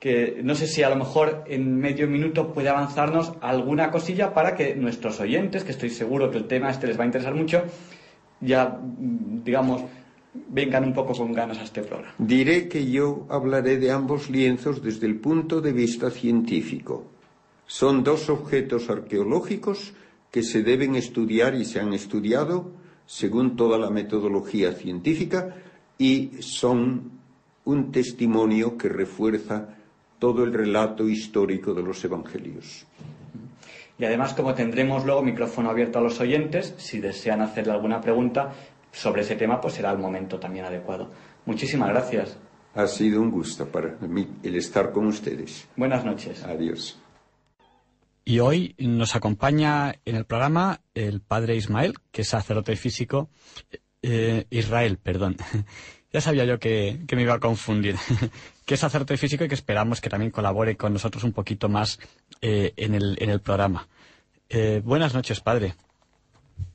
Que 0.00 0.40
no 0.42 0.56
sé 0.56 0.66
si 0.66 0.82
a 0.82 0.88
lo 0.88 0.96
mejor 0.96 1.44
en 1.46 1.76
medio 1.78 2.08
minuto 2.08 2.52
puede 2.52 2.68
avanzarnos 2.68 3.34
alguna 3.40 3.92
cosilla 3.92 4.34
para 4.34 4.56
que 4.56 4.74
nuestros 4.74 5.20
oyentes, 5.20 5.62
que 5.62 5.70
estoy 5.70 5.90
seguro 5.90 6.30
que 6.30 6.38
el 6.38 6.46
tema 6.46 6.70
este 6.70 6.88
les 6.88 6.98
va 6.98 7.04
a 7.04 7.06
interesar 7.06 7.34
mucho, 7.34 7.62
ya, 8.40 8.76
digamos, 8.80 9.82
vengan 10.48 10.84
un 10.84 10.92
poco 10.92 11.12
con 11.12 11.32
ganas 11.32 11.58
a 11.58 11.62
este 11.62 11.82
programa. 11.82 12.14
Diré 12.18 12.68
que 12.68 12.90
yo 12.90 13.26
hablaré 13.28 13.78
de 13.78 13.92
ambos 13.92 14.28
lienzos 14.28 14.82
desde 14.82 15.06
el 15.06 15.20
punto 15.20 15.60
de 15.60 15.72
vista 15.72 16.10
científico. 16.10 17.11
Son 17.72 18.04
dos 18.04 18.28
objetos 18.28 18.90
arqueológicos 18.90 19.94
que 20.30 20.42
se 20.42 20.62
deben 20.62 20.94
estudiar 20.94 21.54
y 21.54 21.64
se 21.64 21.80
han 21.80 21.94
estudiado 21.94 22.70
según 23.06 23.56
toda 23.56 23.78
la 23.78 23.88
metodología 23.88 24.74
científica 24.74 25.56
y 25.96 26.32
son 26.40 27.12
un 27.64 27.90
testimonio 27.90 28.76
que 28.76 28.90
refuerza 28.90 29.70
todo 30.18 30.44
el 30.44 30.52
relato 30.52 31.08
histórico 31.08 31.72
de 31.72 31.82
los 31.82 32.04
evangelios. 32.04 32.84
Y 33.98 34.04
además, 34.04 34.34
como 34.34 34.52
tendremos 34.52 35.06
luego 35.06 35.22
micrófono 35.22 35.70
abierto 35.70 35.98
a 35.98 36.02
los 36.02 36.20
oyentes, 36.20 36.74
si 36.76 37.00
desean 37.00 37.40
hacerle 37.40 37.72
alguna 37.72 38.02
pregunta 38.02 38.52
sobre 38.92 39.22
ese 39.22 39.36
tema, 39.36 39.62
pues 39.62 39.72
será 39.72 39.92
el 39.92 39.98
momento 39.98 40.38
también 40.38 40.66
adecuado. 40.66 41.08
Muchísimas 41.46 41.88
gracias. 41.88 42.36
Ha 42.74 42.86
sido 42.86 43.22
un 43.22 43.30
gusto 43.30 43.66
para 43.66 43.96
mí 44.06 44.28
el 44.42 44.56
estar 44.56 44.92
con 44.92 45.06
ustedes. 45.06 45.66
Buenas 45.74 46.04
noches. 46.04 46.44
Adiós. 46.44 47.01
Y 48.24 48.38
hoy 48.38 48.76
nos 48.78 49.16
acompaña 49.16 49.96
en 50.04 50.14
el 50.14 50.24
programa 50.24 50.80
el 50.94 51.20
padre 51.20 51.56
Ismael, 51.56 51.94
que 52.12 52.22
es 52.22 52.28
sacerdote 52.28 52.76
físico. 52.76 53.28
Eh, 54.00 54.46
Israel, 54.50 54.98
perdón. 54.98 55.36
ya 56.12 56.20
sabía 56.20 56.44
yo 56.44 56.60
que, 56.60 57.04
me 57.10 57.22
iba 57.22 57.34
a 57.34 57.40
confundir. 57.40 57.96
que 58.64 58.74
es 58.74 58.80
sacerdote 58.80 59.16
físico 59.16 59.44
y 59.44 59.48
que 59.48 59.56
esperamos 59.56 60.00
que 60.00 60.08
también 60.08 60.30
colabore 60.30 60.76
con 60.76 60.92
nosotros 60.92 61.24
un 61.24 61.32
poquito 61.32 61.68
más 61.68 61.98
eh, 62.40 62.72
en, 62.76 62.94
el, 62.94 63.16
en 63.20 63.30
el 63.30 63.40
programa. 63.40 63.88
Eh, 64.48 64.80
buenas 64.84 65.14
noches, 65.14 65.40
padre. 65.40 65.74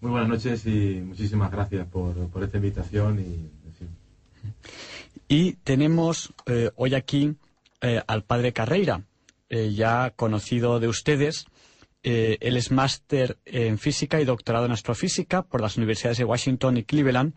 Muy 0.02 0.12
buenas 0.12 0.28
noches 0.28 0.66
y 0.66 1.02
muchísimas 1.02 1.50
gracias 1.50 1.88
por, 1.88 2.14
esta 2.44 2.58
invitación. 2.58 3.20
Y, 3.20 3.50
y 5.30 5.54
tenemos 5.54 6.34
hoy 6.76 6.94
aquí 6.94 7.36
al 8.08 8.24
padre 8.24 8.52
Carreira 8.52 9.02
eh, 9.50 9.74
ya 9.74 10.12
conocido 10.16 10.80
de 10.80 10.88
ustedes. 10.88 11.46
Eh, 12.04 12.38
él 12.42 12.58
es 12.58 12.72
máster 12.72 13.38
en 13.46 13.78
física 13.78 14.22
y 14.22 14.26
doctorado 14.26 14.66
en 14.66 14.72
astrofísica 14.72 15.44
por 15.44 15.62
las 15.62 15.78
universidades 15.78 16.18
de 16.18 16.26
Washington 16.26 16.78
y 16.78 16.84
Cleveland 16.84 17.34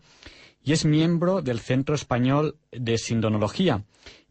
y 0.63 0.73
es 0.73 0.85
miembro 0.85 1.41
del 1.41 1.59
Centro 1.59 1.95
Español 1.95 2.57
de 2.71 2.97
Sindonología 2.97 3.83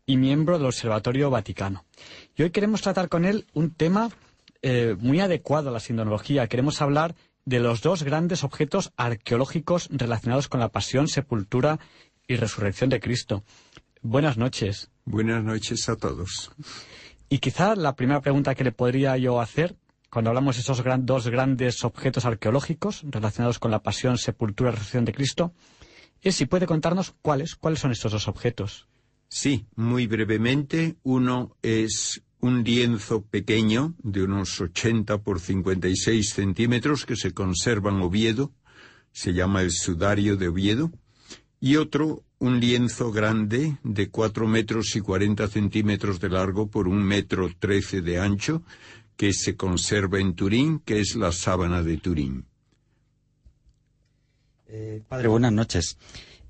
y 0.07 0.17
miembro 0.17 0.59
del 0.59 0.67
Observatorio 0.67 1.31
Vaticano. 1.31 1.85
Y 2.37 2.43
hoy 2.43 2.51
queremos 2.51 2.83
tratar 2.83 3.09
con 3.09 3.25
él 3.25 3.47
un 3.53 3.73
tema 3.73 4.11
eh, 4.63 4.97
muy 4.99 5.21
adecuado 5.21 5.71
a 5.71 5.73
la 5.73 5.81
sindonología. 5.81 6.47
Queremos 6.47 6.81
hablar 6.83 7.15
de 7.45 7.61
los 7.61 7.83
dos 7.83 8.03
grandes 8.03 8.45
objetos 8.45 8.93
arqueológicos 8.97 9.89
relacionados 9.91 10.49
con 10.49 10.61
la 10.61 10.69
pasión, 10.69 11.09
sepultura 11.09 11.81
y 12.29 12.37
resurrección 12.37 12.91
de 12.91 13.01
Cristo. 13.01 13.43
Buenas 14.03 14.37
noches. 14.37 14.91
Buenas 15.05 15.43
noches 15.43 15.89
a 15.89 15.97
todos. 15.97 16.53
Y 17.33 17.39
quizá 17.39 17.77
la 17.77 17.95
primera 17.95 18.21
pregunta 18.21 18.57
que 18.57 18.65
le 18.65 18.73
podría 18.73 19.17
yo 19.17 19.41
hacer, 19.41 19.77
cuando 20.11 20.31
hablamos 20.31 20.57
de 20.57 20.63
esos 20.63 20.83
dos 21.07 21.29
grandes 21.29 21.85
objetos 21.85 22.25
arqueológicos 22.25 23.03
relacionados 23.05 23.61
con 23.61 23.71
la 23.71 23.85
pasión, 23.85 24.19
sepultura 24.19 24.71
y 24.71 24.73
resurrección 24.73 25.05
de 25.05 25.15
Cristo, 25.15 25.55
es 26.21 26.35
si 26.35 26.47
puede 26.47 26.67
contarnos 26.67 27.15
cuáles, 27.23 27.55
cuáles 27.55 27.79
son 27.79 27.93
estos 27.93 28.11
dos 28.11 28.27
objetos. 28.27 28.89
Sí, 29.29 29.65
muy 29.77 30.09
brevemente. 30.09 30.97
Uno 31.05 31.57
es 31.63 32.21
un 32.41 32.65
lienzo 32.65 33.23
pequeño 33.23 33.95
de 34.03 34.25
unos 34.25 34.61
80 34.61 35.19
por 35.19 35.39
56 35.39 36.31
centímetros 36.31 37.07
que 37.07 37.15
se 37.15 37.33
conserva 37.33 37.93
en 37.93 38.03
Oviedo, 38.03 38.51
se 39.13 39.35
llama 39.35 39.63
el 39.63 39.71
Sudario 39.71 40.37
de 40.37 40.49
Oviedo, 40.49 40.91
y 41.61 41.77
otro 41.77 42.25
un 42.41 42.59
lienzo 42.59 43.13
grande 43.13 43.77
de 43.85 44.09
cuatro 44.09 44.49
metros 44.49 44.97
y 44.97 45.01
cuarenta 45.01 45.47
centímetros 45.47 46.21
de 46.21 46.31
largo 46.31 46.69
por 46.69 46.89
un 46.89 47.03
metro 47.03 47.49
trece 47.59 48.01
de 48.01 48.19
ancho 48.19 48.63
que 49.17 49.35
se 49.35 49.57
conserva 49.57 50.19
en 50.19 50.35
Turín, 50.35 50.79
que 50.81 51.01
es 51.01 51.15
la 51.17 51.33
sábana 51.33 51.83
de 51.83 51.99
Turín. 51.99 52.47
Eh, 54.67 55.03
padre, 55.07 55.29
buenas 55.29 55.53
noches. 55.53 55.99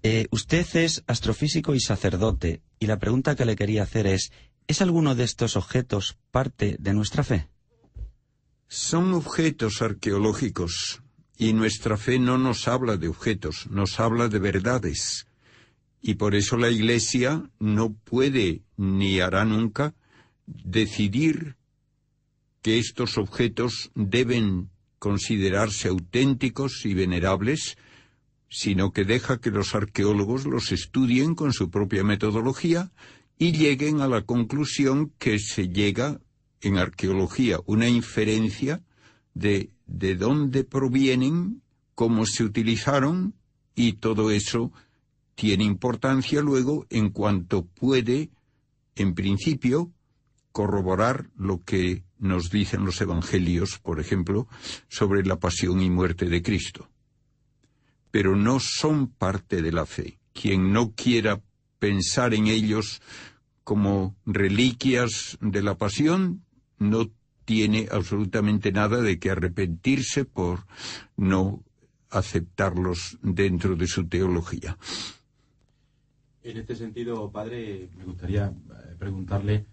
Eh, 0.04 0.28
usted 0.30 0.64
es 0.74 1.02
astrofísico 1.08 1.74
y 1.74 1.80
sacerdote, 1.80 2.62
y 2.78 2.86
la 2.86 3.00
pregunta 3.00 3.34
que 3.34 3.44
le 3.44 3.56
quería 3.56 3.82
hacer 3.82 4.06
es, 4.06 4.30
¿es 4.68 4.80
alguno 4.80 5.16
de 5.16 5.24
estos 5.24 5.56
objetos 5.56 6.16
parte 6.30 6.76
de 6.78 6.94
nuestra 6.94 7.24
fe? 7.24 7.48
Son 8.68 9.12
objetos 9.14 9.82
arqueológicos, 9.82 11.02
y 11.36 11.52
nuestra 11.52 11.96
fe 11.96 12.20
no 12.20 12.38
nos 12.38 12.68
habla 12.68 12.96
de 12.96 13.08
objetos, 13.08 13.66
nos 13.70 13.98
habla 13.98 14.28
de 14.28 14.38
verdades. 14.38 15.26
Y 16.00 16.14
por 16.14 16.34
eso 16.34 16.56
la 16.56 16.70
Iglesia 16.70 17.50
no 17.58 17.92
puede 17.92 18.62
ni 18.76 19.20
hará 19.20 19.44
nunca 19.44 19.94
decidir 20.46 21.56
que 22.62 22.78
estos 22.78 23.18
objetos 23.18 23.90
deben 23.94 24.70
considerarse 24.98 25.88
auténticos 25.88 26.84
y 26.84 26.94
venerables, 26.94 27.76
sino 28.48 28.92
que 28.92 29.04
deja 29.04 29.40
que 29.40 29.50
los 29.50 29.74
arqueólogos 29.74 30.44
los 30.46 30.72
estudien 30.72 31.34
con 31.34 31.52
su 31.52 31.70
propia 31.70 32.04
metodología 32.04 32.90
y 33.38 33.52
lleguen 33.52 34.00
a 34.00 34.08
la 34.08 34.22
conclusión 34.22 35.12
que 35.18 35.38
se 35.38 35.68
llega 35.68 36.20
en 36.60 36.76
arqueología, 36.76 37.60
una 37.66 37.88
inferencia 37.88 38.82
de 39.32 39.70
de 39.90 40.14
dónde 40.14 40.64
provienen, 40.64 41.62
cómo 41.94 42.24
se 42.24 42.44
utilizaron 42.44 43.34
y 43.74 43.94
todo 43.94 44.30
eso 44.30 44.72
tiene 45.40 45.64
importancia 45.64 46.42
luego 46.42 46.86
en 46.90 47.08
cuanto 47.08 47.64
puede, 47.64 48.28
en 48.94 49.14
principio, 49.14 49.90
corroborar 50.52 51.30
lo 51.34 51.64
que 51.64 52.04
nos 52.18 52.50
dicen 52.50 52.84
los 52.84 53.00
evangelios, 53.00 53.78
por 53.78 54.00
ejemplo, 54.00 54.48
sobre 54.88 55.24
la 55.24 55.40
pasión 55.40 55.80
y 55.80 55.88
muerte 55.88 56.26
de 56.26 56.42
Cristo. 56.42 56.90
Pero 58.10 58.36
no 58.36 58.60
son 58.60 59.06
parte 59.08 59.62
de 59.62 59.72
la 59.72 59.86
fe. 59.86 60.18
Quien 60.34 60.74
no 60.74 60.92
quiera 60.92 61.40
pensar 61.78 62.34
en 62.34 62.46
ellos 62.46 63.00
como 63.64 64.16
reliquias 64.26 65.38
de 65.40 65.62
la 65.62 65.78
pasión, 65.78 66.44
no 66.76 67.10
tiene 67.46 67.88
absolutamente 67.90 68.72
nada 68.72 69.00
de 69.00 69.18
que 69.18 69.30
arrepentirse 69.30 70.26
por 70.26 70.66
no 71.16 71.64
aceptarlos 72.10 73.16
dentro 73.22 73.74
de 73.74 73.86
su 73.86 74.06
teología. 74.06 74.76
En 76.42 76.56
este 76.56 76.74
sentido, 76.74 77.30
padre, 77.30 77.90
me 77.98 78.04
gustaría 78.04 78.46
eh, 78.46 78.94
preguntarle, 78.98 79.66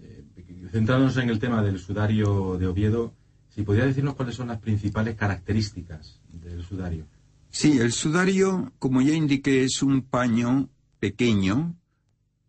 eh, 0.00 0.24
centrándonos 0.70 1.16
en 1.18 1.30
el 1.30 1.38
tema 1.38 1.62
del 1.62 1.78
sudario 1.78 2.58
de 2.58 2.66
Oviedo, 2.66 3.14
si 3.48 3.62
podría 3.62 3.86
decirnos 3.86 4.14
cuáles 4.14 4.34
son 4.34 4.48
las 4.48 4.58
principales 4.58 5.14
características 5.14 6.20
del 6.32 6.64
sudario. 6.64 7.06
Sí, 7.50 7.78
el 7.78 7.92
sudario, 7.92 8.72
como 8.78 9.00
ya 9.00 9.12
indiqué, 9.12 9.62
es 9.62 9.82
un 9.82 10.02
paño 10.02 10.70
pequeño 10.98 11.76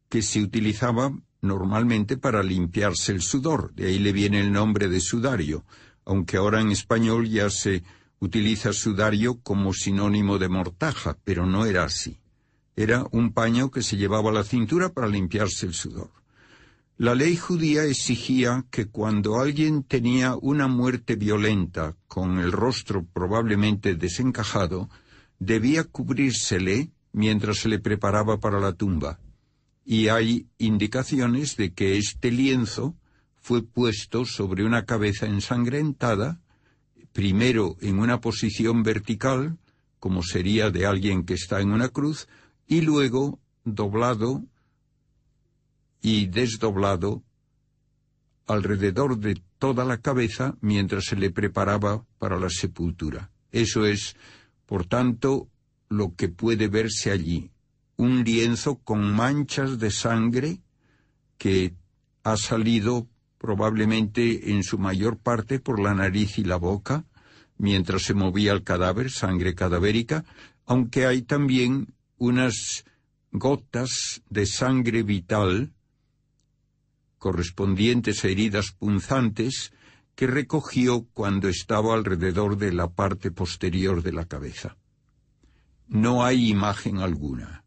que 0.10 0.22
se 0.22 0.42
utilizaba 0.42 1.12
normalmente 1.42 2.18
para 2.18 2.42
limpiarse 2.42 3.12
el 3.12 3.22
sudor, 3.22 3.74
de 3.76 3.88
ahí 3.88 4.00
le 4.00 4.14
viene 4.14 4.40
el 4.40 4.52
nombre 4.52 4.88
de 4.88 5.02
sudario, 5.02 5.66
aunque 6.06 6.38
ahora 6.38 6.62
en 6.62 6.72
español 6.72 7.28
ya 7.28 7.50
se 7.50 7.84
utiliza 8.20 8.72
sudario 8.72 9.42
como 9.42 9.74
sinónimo 9.74 10.40
de 10.40 10.48
mortaja, 10.50 11.18
pero 11.24 11.46
no 11.46 11.66
era 11.66 11.84
así. 11.84 12.23
Era 12.76 13.06
un 13.12 13.34
paño 13.34 13.70
que 13.70 13.84
se 13.84 13.98
llevaba 13.98 14.32
a 14.32 14.34
la 14.34 14.44
cintura 14.44 14.90
para 14.90 15.08
limpiarse 15.08 15.66
el 15.66 15.74
sudor. 15.74 16.10
La 16.98 17.16
ley 17.16 17.36
judía 17.36 17.86
exigía 17.86 18.66
que 18.70 18.86
cuando 18.86 19.40
alguien 19.40 19.84
tenía 19.84 20.36
una 20.36 20.68
muerte 20.68 21.16
violenta, 21.16 21.96
con 22.08 22.40
el 22.40 22.52
rostro 22.52 23.06
probablemente 23.14 23.96
desencajado, 23.96 24.90
debía 25.40 25.84
cubrírsele 25.84 26.92
mientras 27.12 27.58
se 27.58 27.70
le 27.70 27.80
preparaba 27.80 28.40
para 28.40 28.60
la 28.60 28.74
tumba. 28.74 29.20
Y 29.86 30.08
hay 30.08 30.48
indicaciones 30.58 31.58
de 31.58 31.74
que 31.74 31.98
este 31.98 32.32
lienzo 32.32 32.96
fue 33.36 33.62
puesto 33.64 34.26
sobre 34.26 34.64
una 34.64 34.86
cabeza 34.86 35.26
ensangrentada, 35.26 36.42
primero 37.12 37.76
en 37.82 38.00
una 38.00 38.22
posición 38.22 38.84
vertical, 38.84 39.58
como 40.00 40.24
sería 40.24 40.70
de 40.70 40.86
alguien 40.86 41.26
que 41.26 41.34
está 41.34 41.60
en 41.60 41.72
una 41.72 41.90
cruz, 41.90 42.28
y 42.68 42.82
luego 42.82 43.40
doblado 43.64 44.44
y 46.02 46.28
desdoblado 46.28 47.24
alrededor 48.46 49.18
de 49.18 49.42
toda 49.58 49.86
la 49.86 49.98
cabeza 49.98 50.58
mientras 50.60 51.06
se 51.06 51.16
le 51.16 51.32
preparaba 51.32 52.06
para 52.18 52.38
la 52.38 52.50
sepultura. 52.50 53.32
Eso 53.52 53.86
es, 53.86 54.16
por 54.66 54.86
tanto, 54.86 55.48
lo 55.90 56.16
que 56.16 56.28
puede 56.28 56.68
verse 56.68 57.12
allí. 57.12 57.52
Un 57.96 58.24
lienzo 58.24 58.80
con 58.80 59.14
manchas 59.14 59.80
de 59.80 59.92
sangre 59.92 60.62
que 61.38 61.76
ha 62.24 62.36
salido 62.38 63.08
probablemente 63.38 64.52
en 64.52 64.64
su 64.64 64.78
mayor 64.78 65.18
parte 65.18 65.60
por 65.60 65.80
la 65.80 65.94
nariz 65.94 66.38
y 66.38 66.44
la 66.44 66.56
boca, 66.56 67.06
mientras 67.58 68.04
se 68.04 68.14
movía 68.14 68.52
el 68.54 68.64
cadáver, 68.64 69.12
sangre 69.12 69.54
cadavérica, 69.54 70.26
aunque 70.66 71.06
hay 71.06 71.22
también 71.22 71.93
unas 72.18 72.86
gotas 73.32 74.22
de 74.30 74.46
sangre 74.46 75.04
vital 75.04 75.74
correspondientes 77.18 78.24
a 78.24 78.28
heridas 78.28 78.72
punzantes 78.72 79.74
que 80.16 80.28
recogió 80.28 81.08
cuando 81.14 81.48
estaba 81.48 81.94
alrededor 81.94 82.58
de 82.58 82.74
la 82.74 82.92
parte 82.92 83.32
posterior 83.32 84.04
de 84.04 84.12
la 84.12 84.26
cabeza. 84.26 84.78
No 85.88 86.24
hay 86.24 86.50
imagen 86.50 87.00
alguna, 87.00 87.64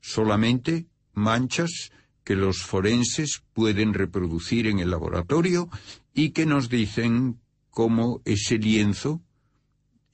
solamente 0.00 0.86
manchas 1.12 1.90
que 2.24 2.36
los 2.36 2.62
forenses 2.62 3.42
pueden 3.52 3.94
reproducir 3.94 4.66
en 4.66 4.78
el 4.78 4.90
laboratorio 4.90 5.68
y 6.14 6.30
que 6.30 6.46
nos 6.46 6.68
dicen 6.68 7.40
cómo 7.70 8.20
ese 8.24 8.58
lienzo 8.58 9.22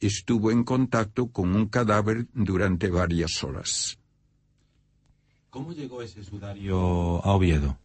estuvo 0.00 0.50
en 0.50 0.64
contacto 0.64 1.28
con 1.28 1.54
un 1.54 1.66
cadáver 1.66 2.26
durante 2.32 2.88
varias 2.88 3.42
horas. 3.42 3.98
¿Cómo 5.50 5.72
llegó 5.72 6.02
ese 6.02 6.22
sudario 6.22 6.76
a 7.24 7.32
Oviedo? 7.32 7.78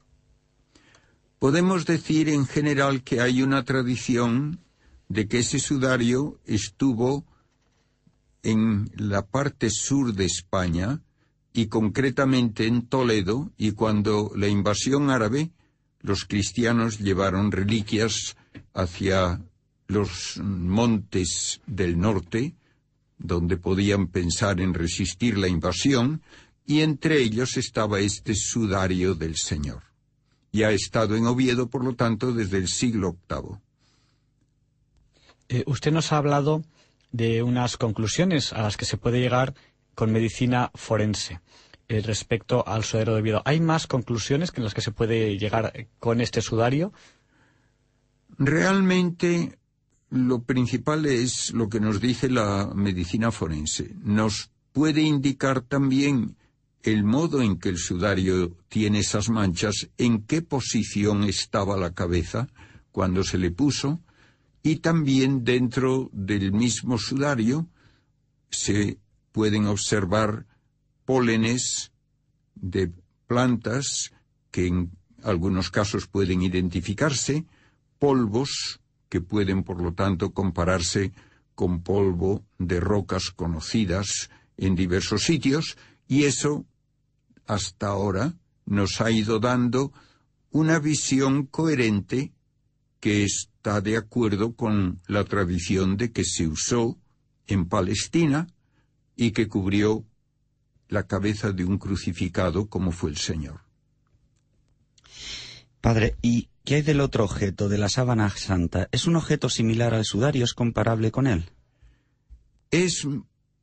Podemos 1.39 1.85
decir 1.85 2.29
en 2.29 2.45
general 2.45 3.03
que 3.03 3.19
hay 3.21 3.41
una 3.41 3.63
tradición 3.63 4.59
de 5.09 5.27
que 5.27 5.39
ese 5.39 5.59
sudario 5.59 6.39
estuvo 6.45 7.25
en 8.43 8.91
la 8.95 9.25
parte 9.25 9.69
sur 9.69 10.13
de 10.13 10.25
España 10.25 11.01
y 11.53 11.67
concretamente 11.67 12.67
en 12.67 12.87
Toledo 12.87 13.51
y 13.57 13.71
cuando 13.71 14.31
la 14.35 14.47
invasión 14.47 15.09
árabe 15.09 15.51
los 16.01 16.25
cristianos 16.25 16.99
llevaron 16.99 17.51
reliquias 17.51 18.35
hacia 18.73 19.41
los 19.93 20.39
montes 20.41 21.61
del 21.65 21.99
norte, 21.99 22.55
donde 23.17 23.57
podían 23.57 24.07
pensar 24.07 24.59
en 24.59 24.73
resistir 24.73 25.37
la 25.37 25.47
invasión, 25.47 26.21
y 26.65 26.81
entre 26.81 27.21
ellos 27.21 27.57
estaba 27.57 27.99
este 27.99 28.35
sudario 28.35 29.15
del 29.15 29.35
Señor. 29.37 29.83
Y 30.51 30.63
ha 30.63 30.71
estado 30.71 31.15
en 31.15 31.25
Oviedo, 31.25 31.67
por 31.67 31.83
lo 31.83 31.95
tanto, 31.95 32.31
desde 32.31 32.57
el 32.57 32.67
siglo 32.67 33.17
VIII. 33.29 33.57
Eh, 35.49 35.63
usted 35.67 35.91
nos 35.91 36.11
ha 36.11 36.17
hablado 36.17 36.63
de 37.11 37.43
unas 37.43 37.77
conclusiones 37.77 38.53
a 38.53 38.61
las 38.61 38.77
que 38.77 38.85
se 38.85 38.97
puede 38.97 39.19
llegar 39.19 39.53
con 39.95 40.11
medicina 40.11 40.71
forense 40.73 41.41
eh, 41.87 42.01
respecto 42.01 42.67
al 42.67 42.83
sudario 42.83 43.13
de 43.13 43.21
Oviedo. 43.21 43.41
¿Hay 43.45 43.59
más 43.59 43.87
conclusiones 43.87 44.51
en 44.55 44.63
las 44.63 44.73
que 44.73 44.81
se 44.81 44.91
puede 44.91 45.37
llegar 45.37 45.87
con 45.99 46.21
este 46.21 46.41
sudario? 46.41 46.93
Realmente 48.37 49.57
lo 50.13 50.43
principal 50.43 51.07
es 51.07 51.51
lo 51.53 51.69
que 51.69 51.79
nos 51.79 51.99
dice 51.99 52.29
la 52.29 52.71
medicina 52.75 53.31
forense. 53.31 53.95
Nos 54.03 54.51
puede 54.71 55.01
indicar 55.01 55.61
también 55.61 56.37
el 56.83 57.03
modo 57.03 57.41
en 57.41 57.57
que 57.57 57.69
el 57.69 57.79
sudario 57.79 58.55
tiene 58.67 58.99
esas 58.99 59.29
manchas, 59.29 59.89
en 59.97 60.21
qué 60.21 60.43
posición 60.43 61.23
estaba 61.23 61.77
la 61.77 61.95
cabeza 61.95 62.47
cuando 62.91 63.23
se 63.23 63.39
le 63.39 63.49
puso, 63.49 64.01
y 64.61 64.77
también 64.77 65.43
dentro 65.43 66.11
del 66.13 66.51
mismo 66.51 66.99
sudario 66.99 67.67
se 68.51 68.99
pueden 69.31 69.65
observar 69.65 70.45
pólenes 71.05 71.91
de 72.53 72.91
plantas 73.25 74.11
que 74.51 74.67
en 74.67 74.91
algunos 75.23 75.71
casos 75.71 76.05
pueden 76.05 76.43
identificarse, 76.43 77.45
polvos 77.97 78.79
que 79.13 79.21
pueden, 79.21 79.61
por 79.61 79.79
lo 79.79 79.93
tanto, 79.93 80.33
compararse 80.33 81.13
con 81.53 81.83
polvo 81.83 82.43
de 82.57 82.79
rocas 82.79 83.29
conocidas 83.29 84.31
en 84.57 84.73
diversos 84.73 85.21
sitios, 85.21 85.77
y 86.07 86.23
eso, 86.23 86.65
hasta 87.45 87.89
ahora, 87.89 88.33
nos 88.65 89.01
ha 89.01 89.11
ido 89.11 89.39
dando 89.39 89.93
una 90.49 90.79
visión 90.79 91.45
coherente 91.45 92.33
que 92.99 93.23
está 93.23 93.81
de 93.81 93.97
acuerdo 93.97 94.55
con 94.55 94.99
la 95.05 95.25
tradición 95.25 95.95
de 95.95 96.11
que 96.11 96.25
se 96.25 96.47
usó 96.47 96.97
en 97.45 97.69
Palestina 97.69 98.47
y 99.15 99.29
que 99.29 99.47
cubrió 99.47 100.05
la 100.87 101.05
cabeza 101.05 101.51
de 101.51 101.65
un 101.65 101.77
crucificado 101.77 102.65
como 102.65 102.91
fue 102.91 103.11
el 103.11 103.17
Señor. 103.17 103.61
Padre, 105.81 106.15
¿y 106.23 106.49
¿Qué 106.65 106.75
hay 106.75 106.81
del 106.81 107.01
otro 107.01 107.25
objeto, 107.25 107.67
de 107.67 107.77
la 107.77 107.89
sábana 107.89 108.29
santa? 108.29 108.87
¿Es 108.93 109.05
un 109.05 109.17
objeto 109.17 109.49
similar 109.49 109.93
al 109.93 110.05
sudario? 110.05 110.45
¿Es 110.45 110.53
comparable 110.53 111.11
con 111.11 111.27
él? 111.27 111.49
Es 112.71 113.05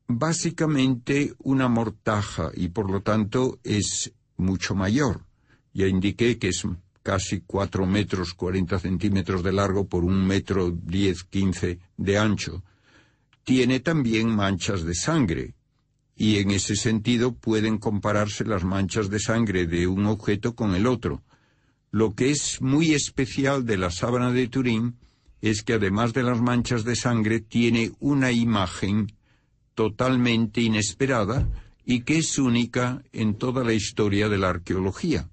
básicamente 0.07 1.33
una 1.39 1.69
mortaja 1.69 2.51
y 2.55 2.69
por 2.69 2.91
lo 2.91 3.01
tanto 3.01 3.59
es 3.65 4.13
mucho 4.37 4.75
mayor. 4.75 5.25
Ya 5.73 5.87
indiqué 5.87 6.39
que 6.39 6.49
es 6.49 6.67
casi 7.03 7.41
cuatro 7.41 7.87
metros 7.87 8.35
cuarenta 8.35 8.79
centímetros 8.79 9.43
de 9.43 9.53
largo 9.53 9.89
por 9.89 10.05
un 10.05 10.27
metro 10.27 10.71
diez 10.71 11.25
quince 11.25 11.79
de 11.97 12.19
ancho. 12.19 12.63
Tiene 13.45 13.81
también 13.81 14.29
manchas 14.29 14.85
de 14.85 14.95
sangre 14.95 15.55
y 16.17 16.37
en 16.37 16.51
ese 16.51 16.77
sentido 16.77 17.33
pueden 17.33 17.79
compararse 17.79 18.45
las 18.45 18.63
manchas 18.63 19.09
de 19.09 19.21
sangre 19.21 19.67
de 19.67 19.87
un 19.87 20.05
objeto 20.05 20.55
con 20.55 20.75
el 20.75 20.87
otro. 20.87 21.23
Lo 21.91 22.15
que 22.15 22.31
es 22.31 22.63
muy 22.63 22.93
especial 22.93 23.67
de 23.67 23.77
la 23.77 23.91
sábana 23.91 24.31
de 24.31 24.47
Turín 24.47 24.97
es 25.41 25.63
que 25.63 25.75
además 25.75 26.13
de 26.13 26.23
las 26.23 26.41
manchas 26.41 26.85
de 26.85 26.95
sangre 26.95 27.41
tiene 27.41 27.93
una 27.99 28.31
imagen 28.31 29.13
totalmente 29.75 30.61
inesperada 30.61 31.49
y 31.85 32.03
que 32.03 32.19
es 32.19 32.39
única 32.39 33.03
en 33.13 33.35
toda 33.35 33.65
la 33.65 33.73
historia 33.73 34.29
de 34.29 34.39
la 34.39 34.51
arqueología. 34.51 35.29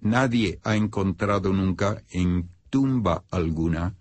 Nadie 0.00 0.58
ha 0.62 0.76
encontrado 0.76 1.52
nunca 1.52 2.02
en 2.10 2.48
tumba 2.70 3.24
alguna 3.30 3.96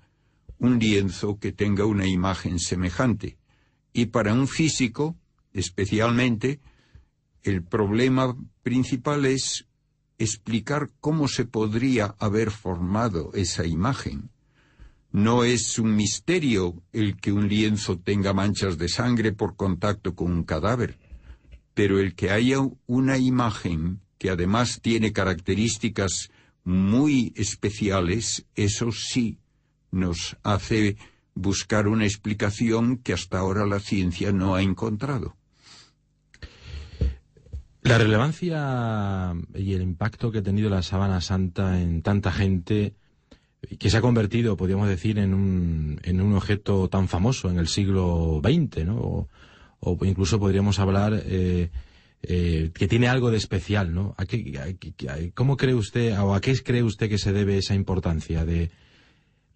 un 0.60 0.80
lienzo 0.80 1.40
que 1.40 1.52
tenga 1.52 1.86
una 1.86 2.08
imagen 2.08 2.60
semejante. 2.60 3.38
Y 3.92 4.08
para 4.08 4.34
un 4.34 4.48
físico, 4.48 5.18
especialmente, 5.54 6.60
el 7.44 7.64
problema 7.64 8.38
principal 8.62 9.26
es 9.26 9.66
explicar 10.20 10.92
cómo 11.00 11.28
se 11.28 11.46
podría 11.46 12.16
haber 12.20 12.52
formado 12.52 13.32
esa 13.34 13.66
imagen. 13.66 14.30
No 15.12 15.44
es 15.44 15.80
un 15.80 15.96
misterio 15.96 16.84
el 16.94 17.18
que 17.18 17.32
un 17.32 17.48
lienzo 17.48 17.98
tenga 17.98 18.34
manchas 18.34 18.78
de 18.78 18.90
sangre 18.90 19.32
por 19.32 19.56
contacto 19.56 20.14
con 20.14 20.32
un 20.32 20.44
cadáver, 20.44 21.00
pero 21.74 22.00
el 22.00 22.14
que 22.14 22.30
haya 22.30 22.58
una 22.86 23.18
imagen 23.18 24.02
que 24.20 24.30
además 24.30 24.82
tiene 24.82 25.14
características 25.14 26.30
muy 26.64 27.34
especiales, 27.36 28.46
eso 28.54 28.92
sí 28.92 29.40
nos 29.90 30.38
hace 30.44 30.98
buscar 31.34 31.88
una 31.88 32.06
explicación 32.06 32.98
que 32.98 33.14
hasta 33.14 33.40
ahora 33.40 33.66
la 33.66 33.80
ciencia 33.80 34.32
no 34.32 34.56
ha 34.56 34.62
encontrado. 34.62 35.39
La 37.90 37.98
relevancia 37.98 39.34
y 39.56 39.74
el 39.74 39.82
impacto 39.82 40.32
que 40.32 40.38
ha 40.38 40.44
tenido 40.44 40.70
la 40.70 40.84
Sábana 40.84 41.22
Santa 41.22 41.82
en 41.82 42.04
tanta 42.04 42.32
gente, 42.32 42.94
que 43.80 43.90
se 43.90 43.98
ha 43.98 44.02
convertido, 44.02 44.56
podríamos 44.56 44.88
decir, 44.88 45.18
en 45.18 45.34
un, 45.34 46.00
en 46.04 46.22
un 46.22 46.36
objeto 46.36 46.88
tan 46.88 47.08
famoso 47.08 47.50
en 47.50 47.58
el 47.58 47.68
siglo 47.68 48.42
XX, 48.44 48.86
¿no? 48.86 49.28
O, 49.80 50.06
incluso 50.06 50.40
podríamos 50.40 50.78
hablar 50.78 51.20
eh, 51.26 51.72
eh, 52.22 52.70
que 52.76 52.88
tiene 52.88 53.08
algo 53.08 53.32
de 53.32 53.38
especial, 53.38 53.92
¿no? 53.92 54.14
¿A 54.18 54.26
qué, 54.28 54.78
¿Cómo 55.34 55.58
cree 55.58 55.74
usted, 55.74 56.16
o 56.20 56.36
a 56.36 56.42
qué 56.42 56.56
cree 56.62 56.84
usted 56.84 57.10
que 57.10 57.18
se 57.18 57.34
debe 57.34 57.58
esa 57.58 57.74
importancia 57.74 58.46
de...? 58.46 58.70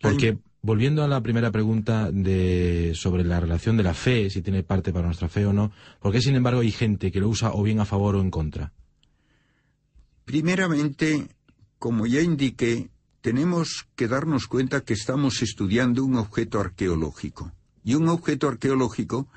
Porque 0.02 0.40
volviendo 0.64 1.04
a 1.04 1.10
la 1.10 1.22
primera 1.22 1.52
pregunta 1.52 2.10
de, 2.10 2.94
sobre 2.96 3.26
la 3.26 3.40
relación 3.42 3.76
de 3.76 3.84
la 3.84 3.94
fe, 3.94 4.30
si 4.30 4.42
tiene 4.42 4.64
parte 4.64 4.94
para 4.94 5.06
nuestra 5.06 5.28
fe 5.28 5.46
o 5.46 5.54
no, 5.54 5.74
¿por 6.00 6.14
qué 6.14 6.22
sin 6.22 6.36
embargo 6.36 6.62
hay 6.62 6.72
gente 6.72 7.12
que 7.12 7.20
lo 7.20 7.28
usa 7.28 7.52
o 7.54 7.62
bien 7.64 7.82
a 7.82 7.86
favor 7.86 8.16
o 8.16 8.22
en 8.22 8.32
contra? 8.32 8.72
Primeramente, 10.24 11.28
como 11.78 12.06
ya 12.08 12.22
indiqué, 12.22 12.90
tenemos 13.20 13.88
que 13.96 14.08
darnos 14.08 14.48
cuenta 14.48 14.86
que 14.86 14.94
estamos 14.94 15.42
estudiando 15.42 16.04
un 16.06 16.16
objeto 16.16 16.62
arqueológico. 16.62 17.52
Y 17.84 17.96
un 17.96 18.08
objeto 18.08 18.48
arqueológico, 18.48 19.28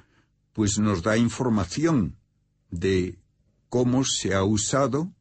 pues 0.52 0.78
nos 0.78 1.02
da 1.02 1.16
información 1.16 2.16
de 2.70 3.18
cómo 3.68 4.04
se 4.04 4.32
ha 4.32 4.44
usado, 4.44 5.12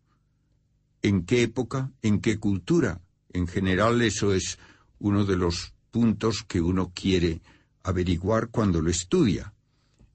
en 1.01 1.25
qué 1.25 1.41
época, 1.41 1.91
en 2.03 2.21
qué 2.21 2.39
cultura. 2.39 3.01
En 3.33 3.47
general, 3.47 4.03
eso 4.03 4.33
es 4.33 4.59
uno 4.99 5.25
de 5.25 5.37
los 5.37 5.74
puntos 5.95 6.43
que 6.45 6.59
uno 6.59 6.91
quiere 6.93 7.41
averiguar 7.81 8.49
cuando 8.49 8.81
lo 8.81 8.89
estudia. 8.89 9.53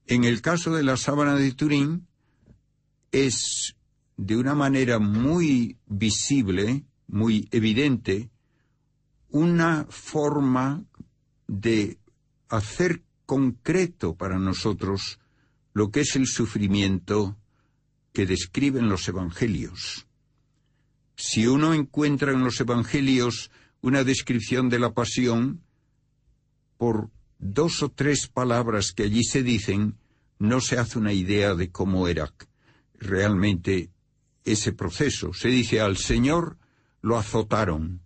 En 0.07 0.25
el 0.25 0.43
caso 0.43 0.75
de 0.75 0.83
la 0.83 0.99
sábana 0.99 1.37
de 1.37 1.53
Turín, 1.53 2.07
es 3.13 3.77
de 4.19 4.37
una 4.37 4.55
manera 4.55 4.99
muy 4.99 5.79
visible, 5.87 6.85
muy 7.07 7.49
evidente, 7.51 8.29
una 9.31 9.87
forma 9.89 10.85
de 11.49 11.99
hacer 12.51 13.03
concreto 13.25 14.17
para 14.17 14.39
nosotros 14.39 15.19
lo 15.73 15.91
que 15.91 16.01
es 16.01 16.15
el 16.15 16.27
sufrimiento 16.27 17.39
que 18.13 18.27
describen 18.27 18.91
los 18.91 19.09
evangelios. 19.09 20.07
Si 21.17 21.47
uno 21.47 21.73
encuentra 21.73 22.33
en 22.33 22.45
los 22.45 22.61
evangelios 22.61 23.51
una 23.81 24.05
descripción 24.05 24.69
de 24.69 24.79
la 24.79 24.93
pasión, 24.93 25.63
por 26.81 27.11
dos 27.39 27.83
o 27.83 27.91
tres 27.91 28.27
palabras 28.27 28.93
que 28.93 29.03
allí 29.03 29.23
se 29.23 29.43
dicen, 29.43 29.99
no 30.39 30.63
se 30.63 30.79
hace 30.79 30.99
una 30.99 31.13
idea 31.13 31.55
de 31.55 31.71
cómo 31.71 32.09
era 32.09 32.33
realmente 32.99 33.91
ese 34.47 34.73
proceso. 34.73 35.35
Se 35.35 35.49
dice 35.49 35.83
al 35.83 35.99
Señor 35.99 36.57
lo 37.03 37.19
azotaron. 37.19 38.01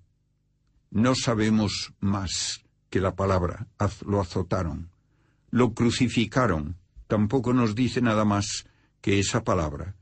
No 0.91 1.15
sabemos 1.15 1.95
más 2.01 2.65
que 2.91 2.99
la 2.99 3.15
palabra, 3.15 3.69
lo 4.05 4.21
azotaron. 4.21 4.91
Lo 5.53 5.73
crucificaron. 5.73 6.77
Tampoco 7.07 7.53
nos 7.53 7.77
dice 7.77 8.01
nada 8.01 8.25
más 8.25 8.67
que 9.01 9.21
esa 9.21 9.45
palabra. 9.45 9.95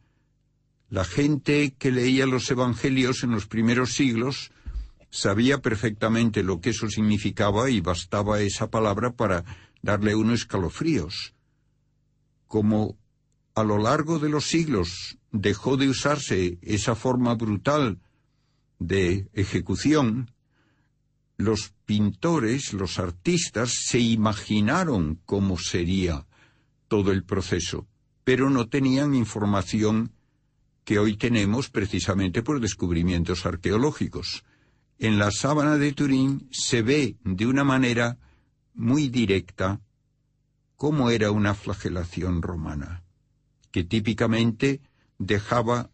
La 0.88 1.04
gente 1.04 1.74
que 1.78 1.90
leía 1.90 2.24
los 2.24 2.50
evangelios 2.50 3.22
en 3.22 3.32
los 3.32 3.46
primeros 3.46 3.92
siglos 3.92 4.50
sabía 5.12 5.60
perfectamente 5.60 6.42
lo 6.42 6.60
que 6.60 6.70
eso 6.70 6.88
significaba 6.88 7.70
y 7.70 7.80
bastaba 7.80 8.40
esa 8.40 8.70
palabra 8.70 9.12
para 9.12 9.44
darle 9.82 10.14
unos 10.14 10.40
escalofríos. 10.40 11.34
Como 12.48 12.96
a 13.54 13.62
lo 13.62 13.78
largo 13.78 14.18
de 14.18 14.30
los 14.30 14.46
siglos 14.46 15.18
dejó 15.30 15.76
de 15.76 15.88
usarse 15.88 16.58
esa 16.62 16.94
forma 16.94 17.34
brutal 17.34 18.00
de 18.78 19.28
ejecución, 19.34 20.30
los 21.36 21.74
pintores, 21.84 22.72
los 22.72 22.98
artistas 22.98 23.74
se 23.84 23.98
imaginaron 23.98 25.20
cómo 25.26 25.58
sería 25.58 26.26
todo 26.88 27.12
el 27.12 27.24
proceso, 27.24 27.86
pero 28.24 28.48
no 28.48 28.68
tenían 28.68 29.14
información 29.14 30.12
que 30.84 30.98
hoy 30.98 31.16
tenemos 31.16 31.68
precisamente 31.68 32.42
por 32.42 32.60
descubrimientos 32.60 33.44
arqueológicos. 33.44 34.44
En 35.02 35.18
la 35.18 35.32
sábana 35.32 35.78
de 35.78 35.90
Turín 35.90 36.48
se 36.52 36.80
ve 36.80 37.16
de 37.24 37.48
una 37.48 37.64
manera 37.64 38.18
muy 38.72 39.08
directa 39.08 39.80
cómo 40.76 41.10
era 41.10 41.32
una 41.32 41.54
flagelación 41.54 42.40
romana, 42.40 43.02
que 43.72 43.82
típicamente 43.82 44.80
dejaba 45.18 45.90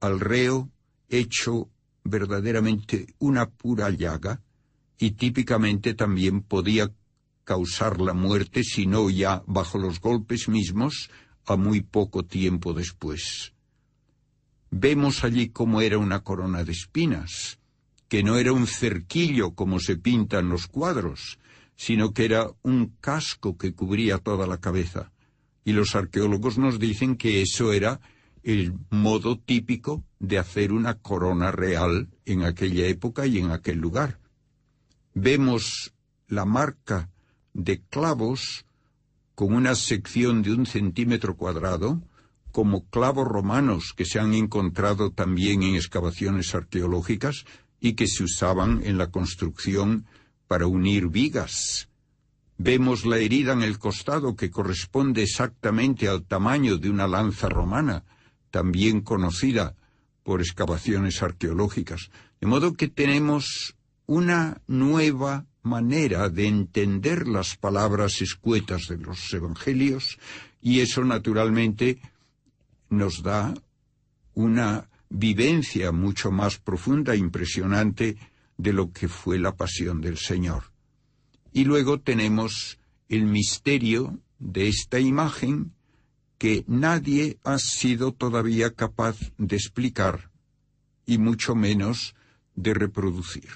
al 0.00 0.20
reo 0.20 0.70
hecho 1.10 1.68
verdaderamente 2.02 3.08
una 3.18 3.50
pura 3.50 3.90
llaga 3.90 4.40
y 4.96 5.10
típicamente 5.10 5.92
también 5.92 6.40
podía 6.40 6.90
causar 7.44 8.00
la 8.00 8.14
muerte, 8.14 8.64
si 8.64 8.86
no 8.86 9.10
ya 9.10 9.42
bajo 9.46 9.76
los 9.76 10.00
golpes 10.00 10.48
mismos, 10.48 11.10
a 11.44 11.56
muy 11.56 11.82
poco 11.82 12.24
tiempo 12.24 12.72
después. 12.72 13.52
Vemos 14.70 15.24
allí 15.24 15.50
cómo 15.50 15.82
era 15.82 15.98
una 15.98 16.20
corona 16.20 16.64
de 16.64 16.72
espinas, 16.72 17.58
que 18.08 18.22
no 18.22 18.36
era 18.36 18.52
un 18.52 18.66
cerquillo 18.66 19.54
como 19.54 19.80
se 19.80 19.96
pinta 19.96 20.38
en 20.38 20.48
los 20.48 20.66
cuadros, 20.66 21.38
sino 21.76 22.12
que 22.12 22.24
era 22.24 22.50
un 22.62 22.96
casco 23.00 23.56
que 23.56 23.74
cubría 23.74 24.18
toda 24.18 24.46
la 24.46 24.58
cabeza. 24.58 25.12
Y 25.64 25.72
los 25.72 25.94
arqueólogos 25.94 26.58
nos 26.58 26.78
dicen 26.78 27.16
que 27.16 27.42
eso 27.42 27.72
era 27.72 28.00
el 28.42 28.74
modo 28.90 29.38
típico 29.38 30.04
de 30.20 30.38
hacer 30.38 30.72
una 30.72 30.94
corona 30.94 31.50
real 31.50 32.08
en 32.24 32.44
aquella 32.44 32.86
época 32.86 33.26
y 33.26 33.38
en 33.38 33.50
aquel 33.50 33.78
lugar. 33.78 34.20
Vemos 35.14 35.92
la 36.28 36.44
marca 36.44 37.10
de 37.52 37.80
clavos 37.80 38.64
con 39.34 39.52
una 39.52 39.74
sección 39.74 40.42
de 40.42 40.52
un 40.52 40.64
centímetro 40.64 41.36
cuadrado, 41.36 42.00
como 42.52 42.86
clavos 42.86 43.26
romanos 43.26 43.92
que 43.94 44.04
se 44.04 44.18
han 44.18 44.32
encontrado 44.32 45.10
también 45.10 45.62
en 45.62 45.74
excavaciones 45.74 46.54
arqueológicas 46.54 47.44
y 47.80 47.94
que 47.94 48.06
se 48.06 48.24
usaban 48.24 48.82
en 48.84 48.98
la 48.98 49.10
construcción 49.10 50.06
para 50.48 50.66
unir 50.66 51.08
vigas. 51.08 51.88
Vemos 52.58 53.04
la 53.04 53.18
herida 53.18 53.52
en 53.52 53.62
el 53.62 53.78
costado 53.78 54.34
que 54.34 54.50
corresponde 54.50 55.22
exactamente 55.22 56.08
al 56.08 56.24
tamaño 56.24 56.78
de 56.78 56.88
una 56.88 57.06
lanza 57.06 57.48
romana, 57.48 58.04
también 58.50 59.02
conocida 59.02 59.74
por 60.22 60.40
excavaciones 60.40 61.22
arqueológicas. 61.22 62.10
De 62.40 62.46
modo 62.46 62.74
que 62.74 62.88
tenemos 62.88 63.76
una 64.06 64.62
nueva 64.66 65.46
manera 65.62 66.28
de 66.30 66.46
entender 66.46 67.28
las 67.28 67.56
palabras 67.56 68.22
escuetas 68.22 68.86
de 68.88 68.98
los 68.98 69.32
evangelios 69.34 70.18
y 70.62 70.80
eso 70.80 71.04
naturalmente 71.04 71.98
nos 72.88 73.22
da 73.22 73.52
una 74.34 74.88
vivencia 75.08 75.92
mucho 75.92 76.30
más 76.30 76.58
profunda 76.58 77.14
e 77.14 77.18
impresionante 77.18 78.16
de 78.56 78.72
lo 78.72 78.92
que 78.92 79.08
fue 79.08 79.38
la 79.38 79.56
pasión 79.56 80.00
del 80.00 80.18
Señor. 80.18 80.72
Y 81.52 81.64
luego 81.64 82.00
tenemos 82.00 82.78
el 83.08 83.24
misterio 83.24 84.18
de 84.38 84.68
esta 84.68 85.00
imagen 85.00 85.72
que 86.38 86.64
nadie 86.66 87.38
ha 87.44 87.58
sido 87.58 88.12
todavía 88.12 88.74
capaz 88.74 89.16
de 89.38 89.56
explicar 89.56 90.30
y 91.06 91.18
mucho 91.18 91.54
menos 91.54 92.14
de 92.54 92.74
reproducir. 92.74 93.48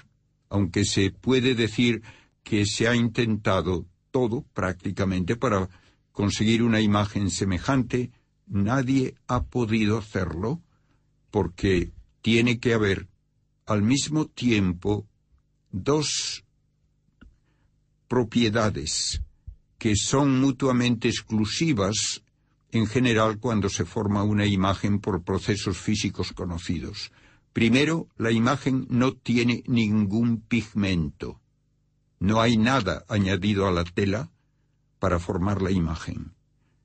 Aunque 0.49 0.85
se 0.85 1.11
puede 1.11 1.53
decir 1.53 2.01
que 2.43 2.65
se 2.65 2.87
ha 2.87 2.95
intentado 2.95 3.85
todo 4.09 4.43
prácticamente 4.53 5.35
para 5.35 5.69
conseguir 6.11 6.63
una 6.63 6.81
imagen 6.81 7.29
semejante, 7.29 8.11
nadie 8.47 9.15
ha 9.27 9.43
podido 9.43 9.97
hacerlo 9.97 10.61
porque 11.31 11.91
tiene 12.21 12.59
que 12.59 12.73
haber 12.73 13.07
al 13.65 13.81
mismo 13.81 14.27
tiempo 14.27 15.07
dos 15.71 16.43
propiedades 18.07 19.21
que 19.77 19.95
son 19.95 20.39
mutuamente 20.39 21.07
exclusivas 21.07 22.21
en 22.71 22.85
general 22.85 23.39
cuando 23.39 23.69
se 23.69 23.85
forma 23.85 24.23
una 24.23 24.45
imagen 24.45 24.99
por 24.99 25.23
procesos 25.23 25.77
físicos 25.77 26.33
conocidos. 26.33 27.11
Primero, 27.53 28.07
la 28.17 28.31
imagen 28.31 28.85
no 28.89 29.13
tiene 29.13 29.63
ningún 29.67 30.41
pigmento. 30.41 31.41
No 32.19 32.39
hay 32.39 32.57
nada 32.57 33.03
añadido 33.07 33.67
a 33.67 33.71
la 33.71 33.83
tela 33.83 34.29
para 34.99 35.19
formar 35.19 35.61
la 35.61 35.71
imagen. 35.71 36.33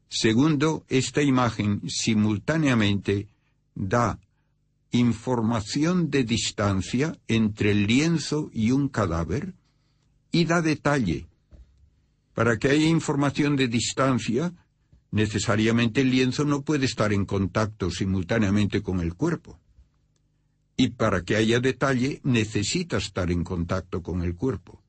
Segundo, 0.09 0.85
esta 0.89 1.23
imagen 1.23 1.83
simultáneamente 1.89 3.29
da 3.75 4.19
información 4.97 6.11
de 6.11 6.25
distancia 6.25 7.17
entre 7.29 7.71
el 7.71 7.87
lienzo 7.87 8.51
y 8.53 8.71
un 8.71 8.89
cadáver 8.89 9.55
y 10.31 10.45
da 10.45 10.63
detalle. 10.63 11.27
Para 12.35 12.59
que 12.59 12.69
haya 12.69 12.87
información 12.87 13.57
de 13.57 13.69
distancia, 13.69 14.53
necesariamente 15.11 16.03
el 16.03 16.11
lienzo 16.11 16.45
no 16.45 16.63
puede 16.63 16.85
estar 16.85 17.13
en 17.13 17.25
contacto 17.25 17.91
simultáneamente 17.91 18.83
con 18.83 19.01
el 19.01 19.15
cuerpo. 19.15 19.59
Y 20.77 20.91
para 20.91 21.23
que 21.23 21.37
haya 21.37 21.61
detalle, 21.61 22.21
necesita 22.23 22.99
estar 22.99 23.31
en 23.31 23.45
contacto 23.45 24.03
con 24.03 24.23
el 24.23 24.37
cuerpo. 24.37 24.83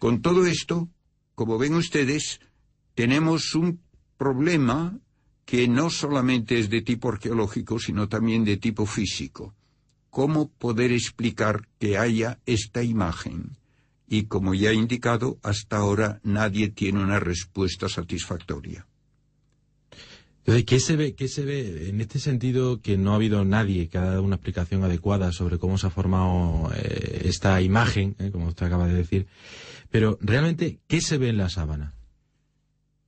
Con 0.00 0.20
todo 0.20 0.46
esto, 0.46 0.88
como 1.36 1.58
ven 1.58 1.74
ustedes, 1.74 2.40
tenemos 2.96 3.54
un 3.54 3.80
problema 4.16 4.98
que 5.44 5.68
no 5.68 5.90
solamente 5.90 6.58
es 6.58 6.70
de 6.70 6.82
tipo 6.82 7.08
arqueológico, 7.10 7.78
sino 7.78 8.08
también 8.08 8.44
de 8.44 8.56
tipo 8.56 8.86
físico. 8.86 9.54
¿Cómo 10.10 10.50
poder 10.50 10.92
explicar 10.92 11.68
que 11.78 11.98
haya 11.98 12.38
esta 12.46 12.82
imagen? 12.82 13.56
Y 14.08 14.24
como 14.24 14.54
ya 14.54 14.70
he 14.70 14.74
indicado, 14.74 15.38
hasta 15.42 15.78
ahora 15.78 16.20
nadie 16.22 16.68
tiene 16.68 17.02
una 17.02 17.18
respuesta 17.18 17.88
satisfactoria. 17.88 18.86
¿Qué 20.44 20.80
se 20.80 20.96
ve, 20.96 21.14
qué 21.14 21.28
se 21.28 21.44
ve 21.44 21.88
en 21.88 22.00
este 22.00 22.18
sentido 22.18 22.80
que 22.80 22.98
no 22.98 23.12
ha 23.12 23.14
habido 23.14 23.44
nadie 23.44 23.88
que 23.88 23.98
ha 23.98 24.02
dado 24.02 24.24
una 24.24 24.34
explicación 24.36 24.82
adecuada 24.82 25.30
sobre 25.30 25.58
cómo 25.58 25.78
se 25.78 25.86
ha 25.86 25.90
formado 25.90 26.72
eh, 26.74 27.22
esta 27.26 27.62
imagen, 27.62 28.16
eh, 28.18 28.30
como 28.32 28.48
usted 28.48 28.66
acaba 28.66 28.88
de 28.88 28.94
decir? 28.94 29.28
Pero 29.90 30.18
realmente, 30.20 30.80
¿qué 30.88 31.00
se 31.00 31.16
ve 31.16 31.28
en 31.28 31.36
la 31.36 31.48
sábana? 31.48 31.94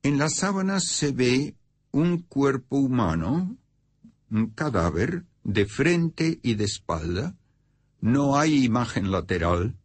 En 0.01 0.17
la 0.17 0.29
sábana 0.29 0.79
se 0.79 1.11
ve 1.11 1.55
un 1.95 2.17
cuerpo 2.23 2.75
humano, 2.75 3.55
un 4.29 4.47
cadáver, 4.47 5.23
de 5.45 5.65
frente 5.65 6.41
y 6.43 6.55
de 6.55 6.65
espalda, 6.65 7.37
no 8.01 8.37
hay 8.37 8.65
imagen 8.65 9.11
lateral, 9.11 9.77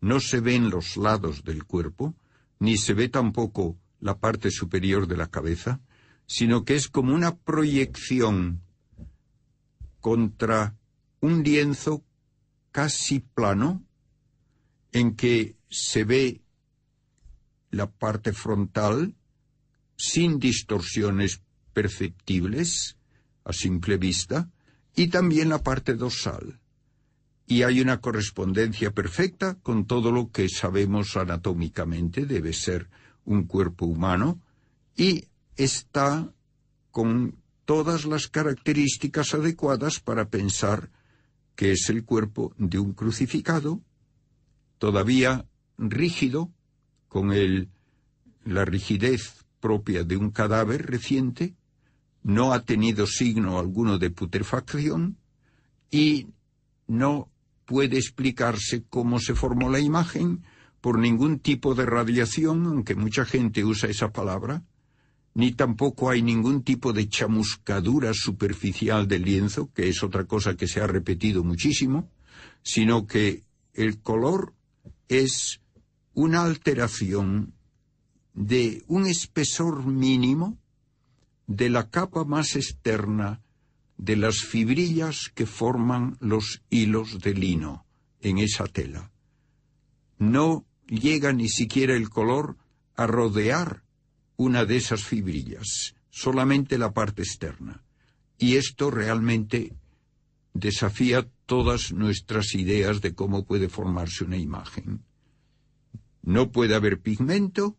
no 0.00 0.20
se 0.20 0.38
ven 0.38 0.70
los 0.70 0.96
lados 0.96 1.42
del 1.42 1.64
cuerpo, 1.64 2.14
ni 2.60 2.76
se 2.76 2.94
ve 2.94 3.08
tampoco 3.08 3.76
la 3.98 4.16
parte 4.16 4.52
superior 4.52 5.08
de 5.08 5.16
la 5.16 5.26
cabeza, 5.26 5.80
sino 6.26 6.64
que 6.64 6.76
es 6.76 6.86
como 6.86 7.12
una 7.12 7.34
proyección 7.34 8.62
contra 10.00 10.76
un 11.18 11.42
lienzo 11.42 12.04
casi 12.70 13.18
plano 13.18 13.82
en 14.92 15.16
que 15.16 15.56
se 15.68 16.04
ve 16.04 16.42
la 17.72 17.90
parte 17.90 18.32
frontal 18.32 19.16
sin 19.96 20.38
distorsiones 20.38 21.40
perceptibles 21.76 22.96
a 23.44 23.52
simple 23.52 23.98
vista 23.98 24.48
y 24.94 25.08
también 25.08 25.50
la 25.50 25.62
parte 25.62 25.92
dorsal. 25.92 26.58
Y 27.46 27.64
hay 27.64 27.82
una 27.82 28.00
correspondencia 28.00 28.92
perfecta 28.92 29.56
con 29.56 29.86
todo 29.86 30.10
lo 30.10 30.30
que 30.30 30.48
sabemos 30.48 31.18
anatómicamente 31.18 32.24
debe 32.24 32.54
ser 32.54 32.88
un 33.26 33.44
cuerpo 33.44 33.84
humano 33.84 34.40
y 34.96 35.26
está 35.54 36.32
con 36.90 37.36
todas 37.66 38.06
las 38.06 38.28
características 38.28 39.34
adecuadas 39.34 40.00
para 40.00 40.30
pensar 40.30 40.88
que 41.56 41.72
es 41.72 41.90
el 41.90 42.06
cuerpo 42.06 42.54
de 42.56 42.78
un 42.78 42.94
crucificado, 42.94 43.82
todavía 44.78 45.44
rígido, 45.76 46.50
con 47.08 47.32
el, 47.32 47.68
la 48.46 48.64
rigidez 48.64 49.44
propia 49.60 50.04
de 50.04 50.16
un 50.16 50.30
cadáver 50.30 50.86
reciente, 50.86 51.55
no 52.26 52.52
ha 52.52 52.64
tenido 52.64 53.06
signo 53.06 53.56
alguno 53.60 53.98
de 53.98 54.10
putrefacción 54.10 55.16
y 55.92 56.26
no 56.88 57.30
puede 57.66 57.98
explicarse 57.98 58.82
cómo 58.90 59.20
se 59.20 59.36
formó 59.36 59.70
la 59.70 59.78
imagen 59.78 60.42
por 60.80 60.98
ningún 60.98 61.38
tipo 61.38 61.76
de 61.76 61.86
radiación, 61.86 62.66
aunque 62.66 62.96
mucha 62.96 63.24
gente 63.24 63.64
usa 63.64 63.88
esa 63.88 64.10
palabra, 64.10 64.64
ni 65.34 65.52
tampoco 65.52 66.10
hay 66.10 66.20
ningún 66.20 66.64
tipo 66.64 66.92
de 66.92 67.08
chamuscadura 67.08 68.12
superficial 68.12 69.06
del 69.06 69.22
lienzo, 69.22 69.70
que 69.72 69.88
es 69.88 70.02
otra 70.02 70.24
cosa 70.24 70.56
que 70.56 70.66
se 70.66 70.80
ha 70.80 70.88
repetido 70.88 71.44
muchísimo, 71.44 72.10
sino 72.64 73.06
que 73.06 73.44
el 73.72 74.00
color 74.00 74.52
es 75.06 75.60
una 76.12 76.42
alteración 76.42 77.52
de 78.34 78.82
un 78.88 79.06
espesor 79.06 79.86
mínimo 79.86 80.58
de 81.46 81.70
la 81.70 81.88
capa 81.90 82.24
más 82.24 82.56
externa 82.56 83.40
de 83.96 84.16
las 84.16 84.38
fibrillas 84.38 85.30
que 85.34 85.46
forman 85.46 86.16
los 86.20 86.62
hilos 86.70 87.20
de 87.20 87.34
lino 87.34 87.86
en 88.20 88.38
esa 88.38 88.66
tela. 88.66 89.10
No 90.18 90.66
llega 90.86 91.32
ni 91.32 91.48
siquiera 91.48 91.94
el 91.94 92.10
color 92.10 92.56
a 92.94 93.06
rodear 93.06 93.82
una 94.36 94.64
de 94.64 94.76
esas 94.76 95.04
fibrillas, 95.04 95.94
solamente 96.10 96.78
la 96.78 96.92
parte 96.92 97.22
externa. 97.22 97.82
Y 98.38 98.56
esto 98.56 98.90
realmente 98.90 99.74
desafía 100.52 101.28
todas 101.46 101.92
nuestras 101.92 102.54
ideas 102.54 103.00
de 103.00 103.14
cómo 103.14 103.44
puede 103.44 103.68
formarse 103.68 104.24
una 104.24 104.36
imagen. 104.36 105.02
No 106.22 106.50
puede 106.50 106.74
haber 106.74 107.00
pigmento, 107.00 107.76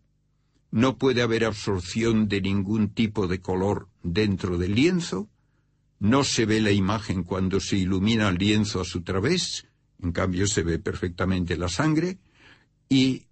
no 0.72 0.98
puede 0.98 1.22
haber 1.22 1.46
absorción 1.46 2.28
de 2.28 2.42
ningún 2.42 2.90
tipo 2.90 3.28
de 3.28 3.40
color 3.40 3.88
dentro 4.04 4.58
del 4.58 4.76
lienzo, 4.76 5.30
no 6.00 6.24
se 6.24 6.46
ve 6.46 6.62
la 6.62 6.72
imagen 6.72 7.24
cuando 7.24 7.60
se 7.60 7.78
ilumina 7.78 8.28
el 8.30 8.38
lienzo 8.38 8.82
a 8.82 8.86
su 8.86 9.02
través, 9.02 9.66
en 10.02 10.12
cambio 10.12 10.46
se 10.48 10.64
ve 10.64 10.80
perfectamente 10.80 11.58
la 11.58 11.70
sangre, 11.70 12.20
y 12.90 13.24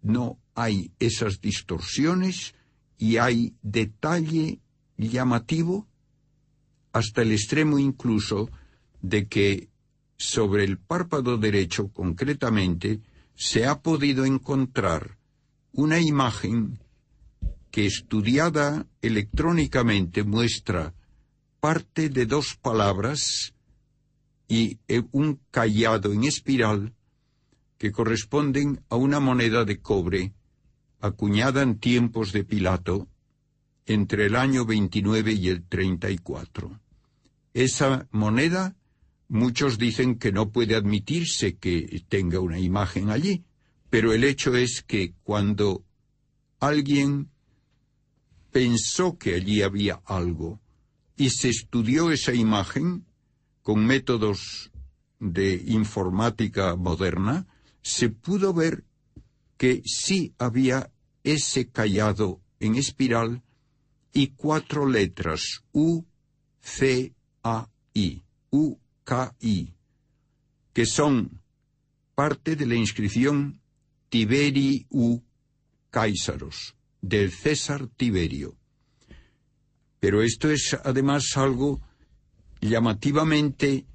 no 0.00 0.38
hay 0.54 0.92
esas 0.98 1.40
distorsiones 1.40 2.54
y 2.98 3.16
hay 3.16 3.54
detalle 3.62 4.60
llamativo 4.96 5.86
hasta 6.92 7.22
el 7.22 7.32
extremo 7.32 7.78
incluso 7.78 8.50
de 9.00 9.26
que 9.26 9.68
sobre 10.16 10.64
el 10.64 10.78
párpado 10.78 11.36
derecho 11.38 11.88
concretamente 11.88 13.00
se 13.34 13.66
ha 13.66 13.80
podido 13.80 14.24
encontrar 14.24 15.16
una 15.72 15.98
imagen 16.00 16.78
que 17.70 17.86
estudiada 17.86 18.86
electrónicamente 19.00 20.22
muestra 20.24 20.94
parte 21.60 22.10
de 22.10 22.26
dos 22.26 22.56
palabras 22.56 23.54
y 24.48 24.78
un 25.12 25.40
callado 25.50 26.12
en 26.12 26.24
espiral 26.24 26.92
que 27.78 27.90
corresponden 27.90 28.82
a 28.90 28.96
una 28.96 29.18
moneda 29.18 29.64
de 29.64 29.80
cobre 29.80 30.34
acuñada 31.00 31.62
en 31.62 31.78
tiempos 31.78 32.32
de 32.32 32.44
Pilato 32.44 33.08
entre 33.86 34.26
el 34.26 34.36
año 34.36 34.64
29 34.66 35.32
y 35.32 35.48
el 35.48 35.64
34. 35.64 36.78
Esa 37.54 38.06
moneda, 38.12 38.76
muchos 39.28 39.78
dicen 39.78 40.18
que 40.18 40.32
no 40.32 40.50
puede 40.50 40.76
admitirse 40.76 41.56
que 41.56 42.04
tenga 42.08 42.38
una 42.40 42.58
imagen 42.58 43.10
allí, 43.10 43.44
pero 43.92 44.14
el 44.14 44.24
hecho 44.24 44.56
es 44.56 44.82
que 44.82 45.12
cuando 45.22 45.84
alguien 46.60 47.28
pensó 48.50 49.18
que 49.18 49.34
allí 49.34 49.60
había 49.60 50.00
algo 50.06 50.62
y 51.14 51.28
se 51.28 51.50
estudió 51.50 52.10
esa 52.10 52.32
imagen 52.32 53.04
con 53.60 53.84
métodos 53.84 54.70
de 55.20 55.62
informática 55.66 56.74
moderna, 56.74 57.46
se 57.82 58.08
pudo 58.08 58.54
ver 58.54 58.82
que 59.58 59.82
sí 59.84 60.32
había 60.38 60.90
ese 61.22 61.68
callado 61.68 62.40
en 62.60 62.76
espiral 62.76 63.42
y 64.14 64.28
cuatro 64.28 64.88
letras 64.88 65.64
U, 65.72 66.06
C, 66.62 67.12
A, 67.42 67.68
I, 67.92 68.22
U, 68.48 68.78
K, 69.04 69.36
I, 69.38 69.74
que 70.72 70.86
son 70.86 71.42
parte 72.14 72.56
de 72.56 72.64
la 72.64 72.74
inscripción 72.74 73.60
Tiberiu 74.12 75.24
Caisaros, 75.88 76.74
del 77.00 77.32
César 77.32 77.86
Tiberio. 77.86 78.58
Pero 80.00 80.20
esto 80.20 80.50
es 80.50 80.76
además 80.84 81.34
algo 81.36 81.80
llamativamente 82.60 83.86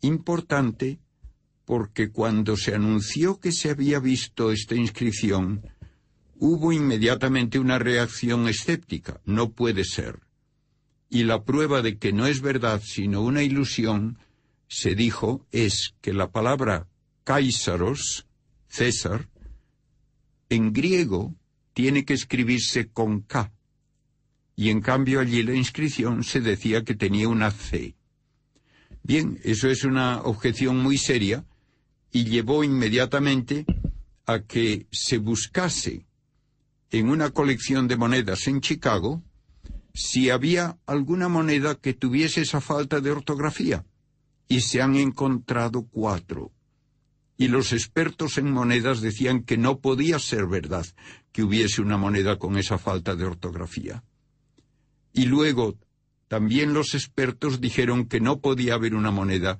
importante 0.00 0.98
porque 1.64 2.10
cuando 2.10 2.56
se 2.56 2.74
anunció 2.74 3.38
que 3.38 3.52
se 3.52 3.70
había 3.70 4.00
visto 4.00 4.50
esta 4.50 4.74
inscripción, 4.74 5.62
hubo 6.40 6.72
inmediatamente 6.72 7.60
una 7.60 7.78
reacción 7.78 8.48
escéptica. 8.48 9.20
No 9.24 9.52
puede 9.52 9.84
ser. 9.84 10.18
Y 11.08 11.22
la 11.22 11.44
prueba 11.44 11.82
de 11.82 11.98
que 11.98 12.12
no 12.12 12.26
es 12.26 12.40
verdad 12.40 12.82
sino 12.84 13.22
una 13.22 13.44
ilusión, 13.44 14.18
se 14.66 14.96
dijo, 14.96 15.46
es 15.52 15.94
que 16.00 16.12
la 16.12 16.32
palabra 16.32 16.88
Caisaros, 17.22 18.26
César, 18.66 19.28
en 20.52 20.72
griego 20.74 21.34
tiene 21.72 22.04
que 22.04 22.12
escribirse 22.12 22.88
con 22.88 23.22
K. 23.22 23.52
Y 24.54 24.68
en 24.68 24.82
cambio 24.82 25.20
allí 25.20 25.42
la 25.42 25.54
inscripción 25.54 26.24
se 26.24 26.40
decía 26.40 26.84
que 26.84 26.94
tenía 26.94 27.28
una 27.28 27.50
C. 27.50 27.94
Bien, 29.02 29.40
eso 29.44 29.70
es 29.70 29.84
una 29.84 30.20
objeción 30.20 30.76
muy 30.78 30.98
seria 30.98 31.46
y 32.12 32.24
llevó 32.24 32.64
inmediatamente 32.64 33.64
a 34.26 34.40
que 34.40 34.86
se 34.92 35.16
buscase 35.16 36.04
en 36.90 37.08
una 37.08 37.30
colección 37.30 37.88
de 37.88 37.96
monedas 37.96 38.46
en 38.46 38.60
Chicago 38.60 39.22
si 39.94 40.28
había 40.28 40.78
alguna 40.84 41.28
moneda 41.28 41.76
que 41.76 41.94
tuviese 41.94 42.42
esa 42.42 42.60
falta 42.60 43.00
de 43.00 43.10
ortografía. 43.10 43.86
Y 44.48 44.60
se 44.60 44.82
han 44.82 44.96
encontrado 44.96 45.86
cuatro. 45.90 46.52
Y 47.42 47.48
los 47.48 47.72
expertos 47.72 48.38
en 48.38 48.52
monedas 48.52 49.00
decían 49.00 49.42
que 49.42 49.58
no 49.58 49.80
podía 49.80 50.20
ser 50.20 50.46
verdad 50.46 50.86
que 51.32 51.42
hubiese 51.42 51.82
una 51.82 51.96
moneda 51.96 52.38
con 52.38 52.56
esa 52.56 52.78
falta 52.78 53.16
de 53.16 53.24
ortografía. 53.24 54.04
Y 55.12 55.24
luego 55.24 55.76
también 56.28 56.72
los 56.72 56.94
expertos 56.94 57.60
dijeron 57.60 58.06
que 58.06 58.20
no 58.20 58.38
podía 58.38 58.74
haber 58.74 58.94
una 58.94 59.10
moneda 59.10 59.58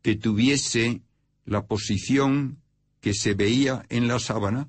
que 0.00 0.14
tuviese 0.14 1.02
la 1.44 1.66
posición 1.66 2.58
que 3.00 3.14
se 3.14 3.34
veía 3.34 3.84
en 3.88 4.06
la 4.06 4.20
sábana 4.20 4.68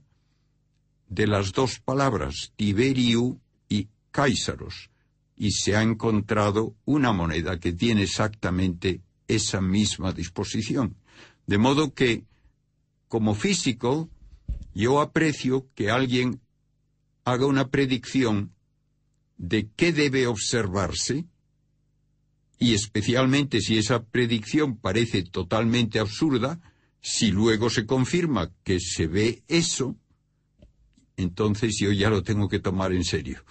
de 1.07 1.27
las 1.27 1.51
dos 1.51 1.79
palabras 1.79 2.51
Tiberiu 2.55 3.39
y 3.69 3.89
Caisaros, 4.09 4.89
y 5.37 5.51
se 5.51 5.75
ha 5.75 5.83
encontrado 5.83 6.73
una 6.83 7.11
moneda 7.11 7.59
que 7.59 7.73
tiene 7.73 8.01
exactamente 8.01 9.01
esa 9.27 9.61
misma 9.61 10.13
disposición. 10.13 10.95
De 11.45 11.59
modo 11.59 11.93
que, 11.93 12.23
como 13.15 13.33
físico, 13.33 14.09
yo 14.73 14.99
aprecio 14.99 15.69
que 15.73 15.89
alguien 15.89 16.41
haga 17.23 17.45
una 17.45 17.69
predicción 17.69 18.51
de 19.37 19.69
qué 19.73 19.93
debe 19.93 20.27
observarse, 20.27 21.23
y 22.59 22.73
especialmente 22.73 23.61
si 23.61 23.77
esa 23.77 24.03
predicción 24.03 24.75
parece 24.75 25.23
totalmente 25.23 25.97
absurda, 25.97 26.59
si 26.99 27.31
luego 27.31 27.69
se 27.69 27.85
confirma 27.85 28.51
que 28.65 28.81
se 28.81 29.07
ve 29.07 29.43
eso, 29.47 29.95
entonces 31.15 31.77
yo 31.79 31.93
ya 31.93 32.09
lo 32.09 32.21
tengo 32.21 32.49
que 32.49 32.59
tomar 32.59 32.91
en 32.91 33.05
serio. 33.05 33.45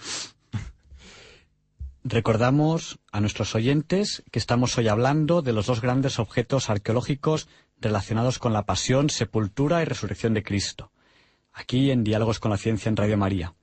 Recordamos 2.06 2.98
a 3.12 3.20
nuestros 3.22 3.54
oyentes 3.54 4.24
que 4.30 4.38
estamos 4.38 4.76
hoy 4.76 4.88
hablando 4.88 5.40
de 5.40 5.54
los 5.54 5.64
dos 5.64 5.80
grandes 5.80 6.18
objetos 6.18 6.68
arqueológicos 6.68 7.48
relacionados 7.81 8.39
con 8.39 8.53
la 8.53 8.64
pasión, 8.64 9.11
sepultura 9.11 9.83
y 9.83 9.85
resurrección 9.85 10.35
de 10.35 10.43
Cristo, 10.43 10.93
aquí 11.53 11.91
en 11.91 12.05
Diálogos 12.05 12.41
con 12.41 12.51
la 12.51 12.57
Ciencia 12.57 12.89
en 12.89 12.97
Radio 12.97 13.16
María. 13.16 13.55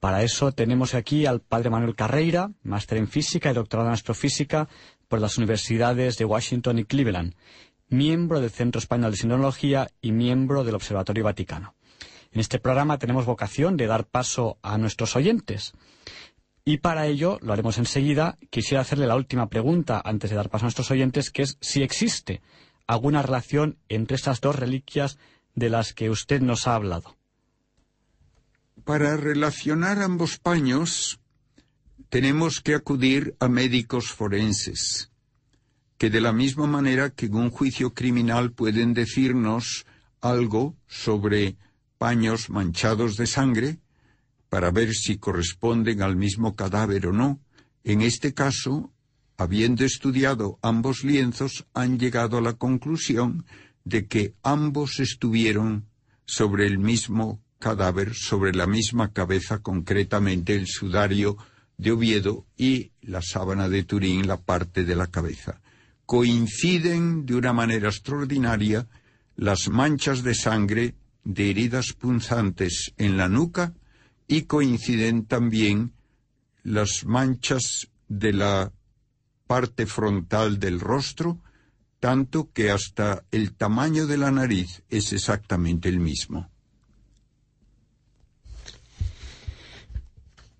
Para 0.00 0.22
eso 0.22 0.52
tenemos 0.52 0.94
aquí 0.94 1.26
al 1.26 1.40
padre 1.40 1.70
Manuel 1.70 1.96
Carreira, 1.96 2.50
máster 2.62 2.98
en 2.98 3.08
física 3.08 3.50
y 3.50 3.54
doctorado 3.54 3.88
en 3.88 3.94
astrofísica 3.94 4.68
por 5.08 5.20
las 5.20 5.38
universidades 5.38 6.18
de 6.18 6.24
Washington 6.24 6.78
y 6.78 6.84
Cleveland, 6.84 7.34
miembro 7.88 8.40
del 8.40 8.50
Centro 8.50 8.78
Español 8.78 9.12
de 9.12 9.16
Sinología 9.16 9.88
y 10.00 10.12
miembro 10.12 10.64
del 10.64 10.74
Observatorio 10.74 11.24
Vaticano. 11.24 11.74
En 12.32 12.40
este 12.40 12.58
programa 12.58 12.98
tenemos 12.98 13.24
vocación 13.24 13.76
de 13.76 13.86
dar 13.86 14.06
paso 14.06 14.58
a 14.62 14.76
nuestros 14.76 15.16
oyentes. 15.16 15.72
Y 16.64 16.78
para 16.78 17.06
ello, 17.06 17.38
lo 17.40 17.52
haremos 17.52 17.78
enseguida, 17.78 18.38
quisiera 18.50 18.82
hacerle 18.82 19.06
la 19.06 19.16
última 19.16 19.48
pregunta 19.48 20.02
antes 20.04 20.30
de 20.30 20.36
dar 20.36 20.50
paso 20.50 20.64
a 20.64 20.66
nuestros 20.66 20.90
oyentes, 20.90 21.30
que 21.30 21.42
es 21.42 21.56
si 21.60 21.82
existe 21.82 22.42
alguna 22.86 23.22
relación 23.22 23.78
entre 23.88 24.16
estas 24.16 24.40
dos 24.40 24.56
reliquias 24.56 25.18
de 25.54 25.70
las 25.70 25.92
que 25.92 26.10
usted 26.10 26.40
nos 26.40 26.66
ha 26.66 26.74
hablado. 26.74 27.16
Para 28.84 29.16
relacionar 29.16 30.00
ambos 30.00 30.38
paños, 30.38 31.18
tenemos 32.08 32.60
que 32.60 32.74
acudir 32.74 33.34
a 33.40 33.48
médicos 33.48 34.12
forenses, 34.12 35.10
que 35.98 36.10
de 36.10 36.20
la 36.20 36.32
misma 36.32 36.66
manera 36.66 37.10
que 37.10 37.26
en 37.26 37.34
un 37.34 37.50
juicio 37.50 37.94
criminal 37.94 38.52
pueden 38.52 38.94
decirnos 38.94 39.86
algo 40.20 40.76
sobre 40.86 41.56
paños 41.98 42.50
manchados 42.50 43.16
de 43.16 43.26
sangre, 43.26 43.78
para 44.48 44.70
ver 44.70 44.92
si 44.94 45.18
corresponden 45.18 46.02
al 46.02 46.16
mismo 46.16 46.54
cadáver 46.54 47.08
o 47.08 47.12
no, 47.12 47.40
en 47.82 48.02
este 48.02 48.34
caso, 48.34 48.92
habiendo 49.36 49.84
estudiado 49.84 50.58
ambos 50.62 51.04
lienzos, 51.04 51.66
han 51.74 51.98
llegado 51.98 52.38
a 52.38 52.40
la 52.40 52.54
conclusión 52.54 53.44
de 53.84 54.06
que 54.06 54.34
ambos 54.42 54.98
estuvieron 55.00 55.86
sobre 56.24 56.66
el 56.66 56.78
mismo 56.78 57.40
cadáver, 57.58 58.14
sobre 58.14 58.52
la 58.52 58.66
misma 58.66 59.12
cabeza, 59.12 59.60
concretamente 59.62 60.54
el 60.54 60.66
sudario 60.66 61.36
de 61.78 61.92
Oviedo 61.92 62.46
y 62.56 62.92
la 63.02 63.22
sábana 63.22 63.68
de 63.68 63.84
Turín, 63.84 64.26
la 64.26 64.40
parte 64.40 64.84
de 64.84 64.96
la 64.96 65.06
cabeza. 65.08 65.60
Coinciden 66.04 67.26
de 67.26 67.34
una 67.34 67.52
manera 67.52 67.88
extraordinaria 67.88 68.88
las 69.36 69.68
manchas 69.68 70.22
de 70.22 70.34
sangre 70.34 70.94
de 71.24 71.50
heridas 71.50 71.92
punzantes 71.92 72.92
en 72.96 73.16
la 73.16 73.28
nuca 73.28 73.74
y 74.28 74.42
coinciden 74.42 75.26
también 75.26 75.92
las 76.62 77.04
manchas 77.04 77.88
de 78.08 78.32
la 78.32 78.72
parte 79.46 79.86
frontal 79.86 80.58
del 80.58 80.80
rostro, 80.80 81.38
tanto 82.00 82.50
que 82.52 82.70
hasta 82.70 83.24
el 83.30 83.54
tamaño 83.54 84.06
de 84.06 84.18
la 84.18 84.30
nariz 84.30 84.82
es 84.88 85.12
exactamente 85.12 85.88
el 85.88 86.00
mismo. 86.00 86.50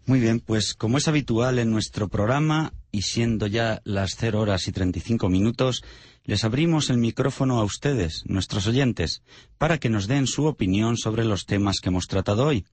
Muy 0.07 0.21
bien, 0.21 0.39
pues 0.39 0.75
como 0.75 0.99
es 0.99 1.09
habitual 1.09 1.59
en 1.59 1.73
nuestro 1.73 2.09
programa 2.09 2.73
y 2.93 3.03
siendo 3.03 3.49
ya 3.49 3.83
las 3.85 4.15
0 4.17 4.41
horas 4.41 4.69
y 4.69 4.73
35 4.73 5.29
minutos, 5.29 5.83
les 6.25 6.45
abrimos 6.45 6.91
el 6.91 6.99
micrófono 6.99 7.59
a 7.59 7.65
ustedes, 7.65 8.23
nuestros 8.27 8.69
oyentes, 8.69 9.23
para 9.59 9.79
que 9.79 9.91
nos 9.91 10.07
den 10.07 10.29
su 10.29 10.47
opinión 10.47 10.97
sobre 10.97 11.25
los 11.25 11.45
temas 11.45 11.81
que 11.81 11.89
hemos 11.89 12.07
tratado 12.07 12.47
hoy. 12.47 12.65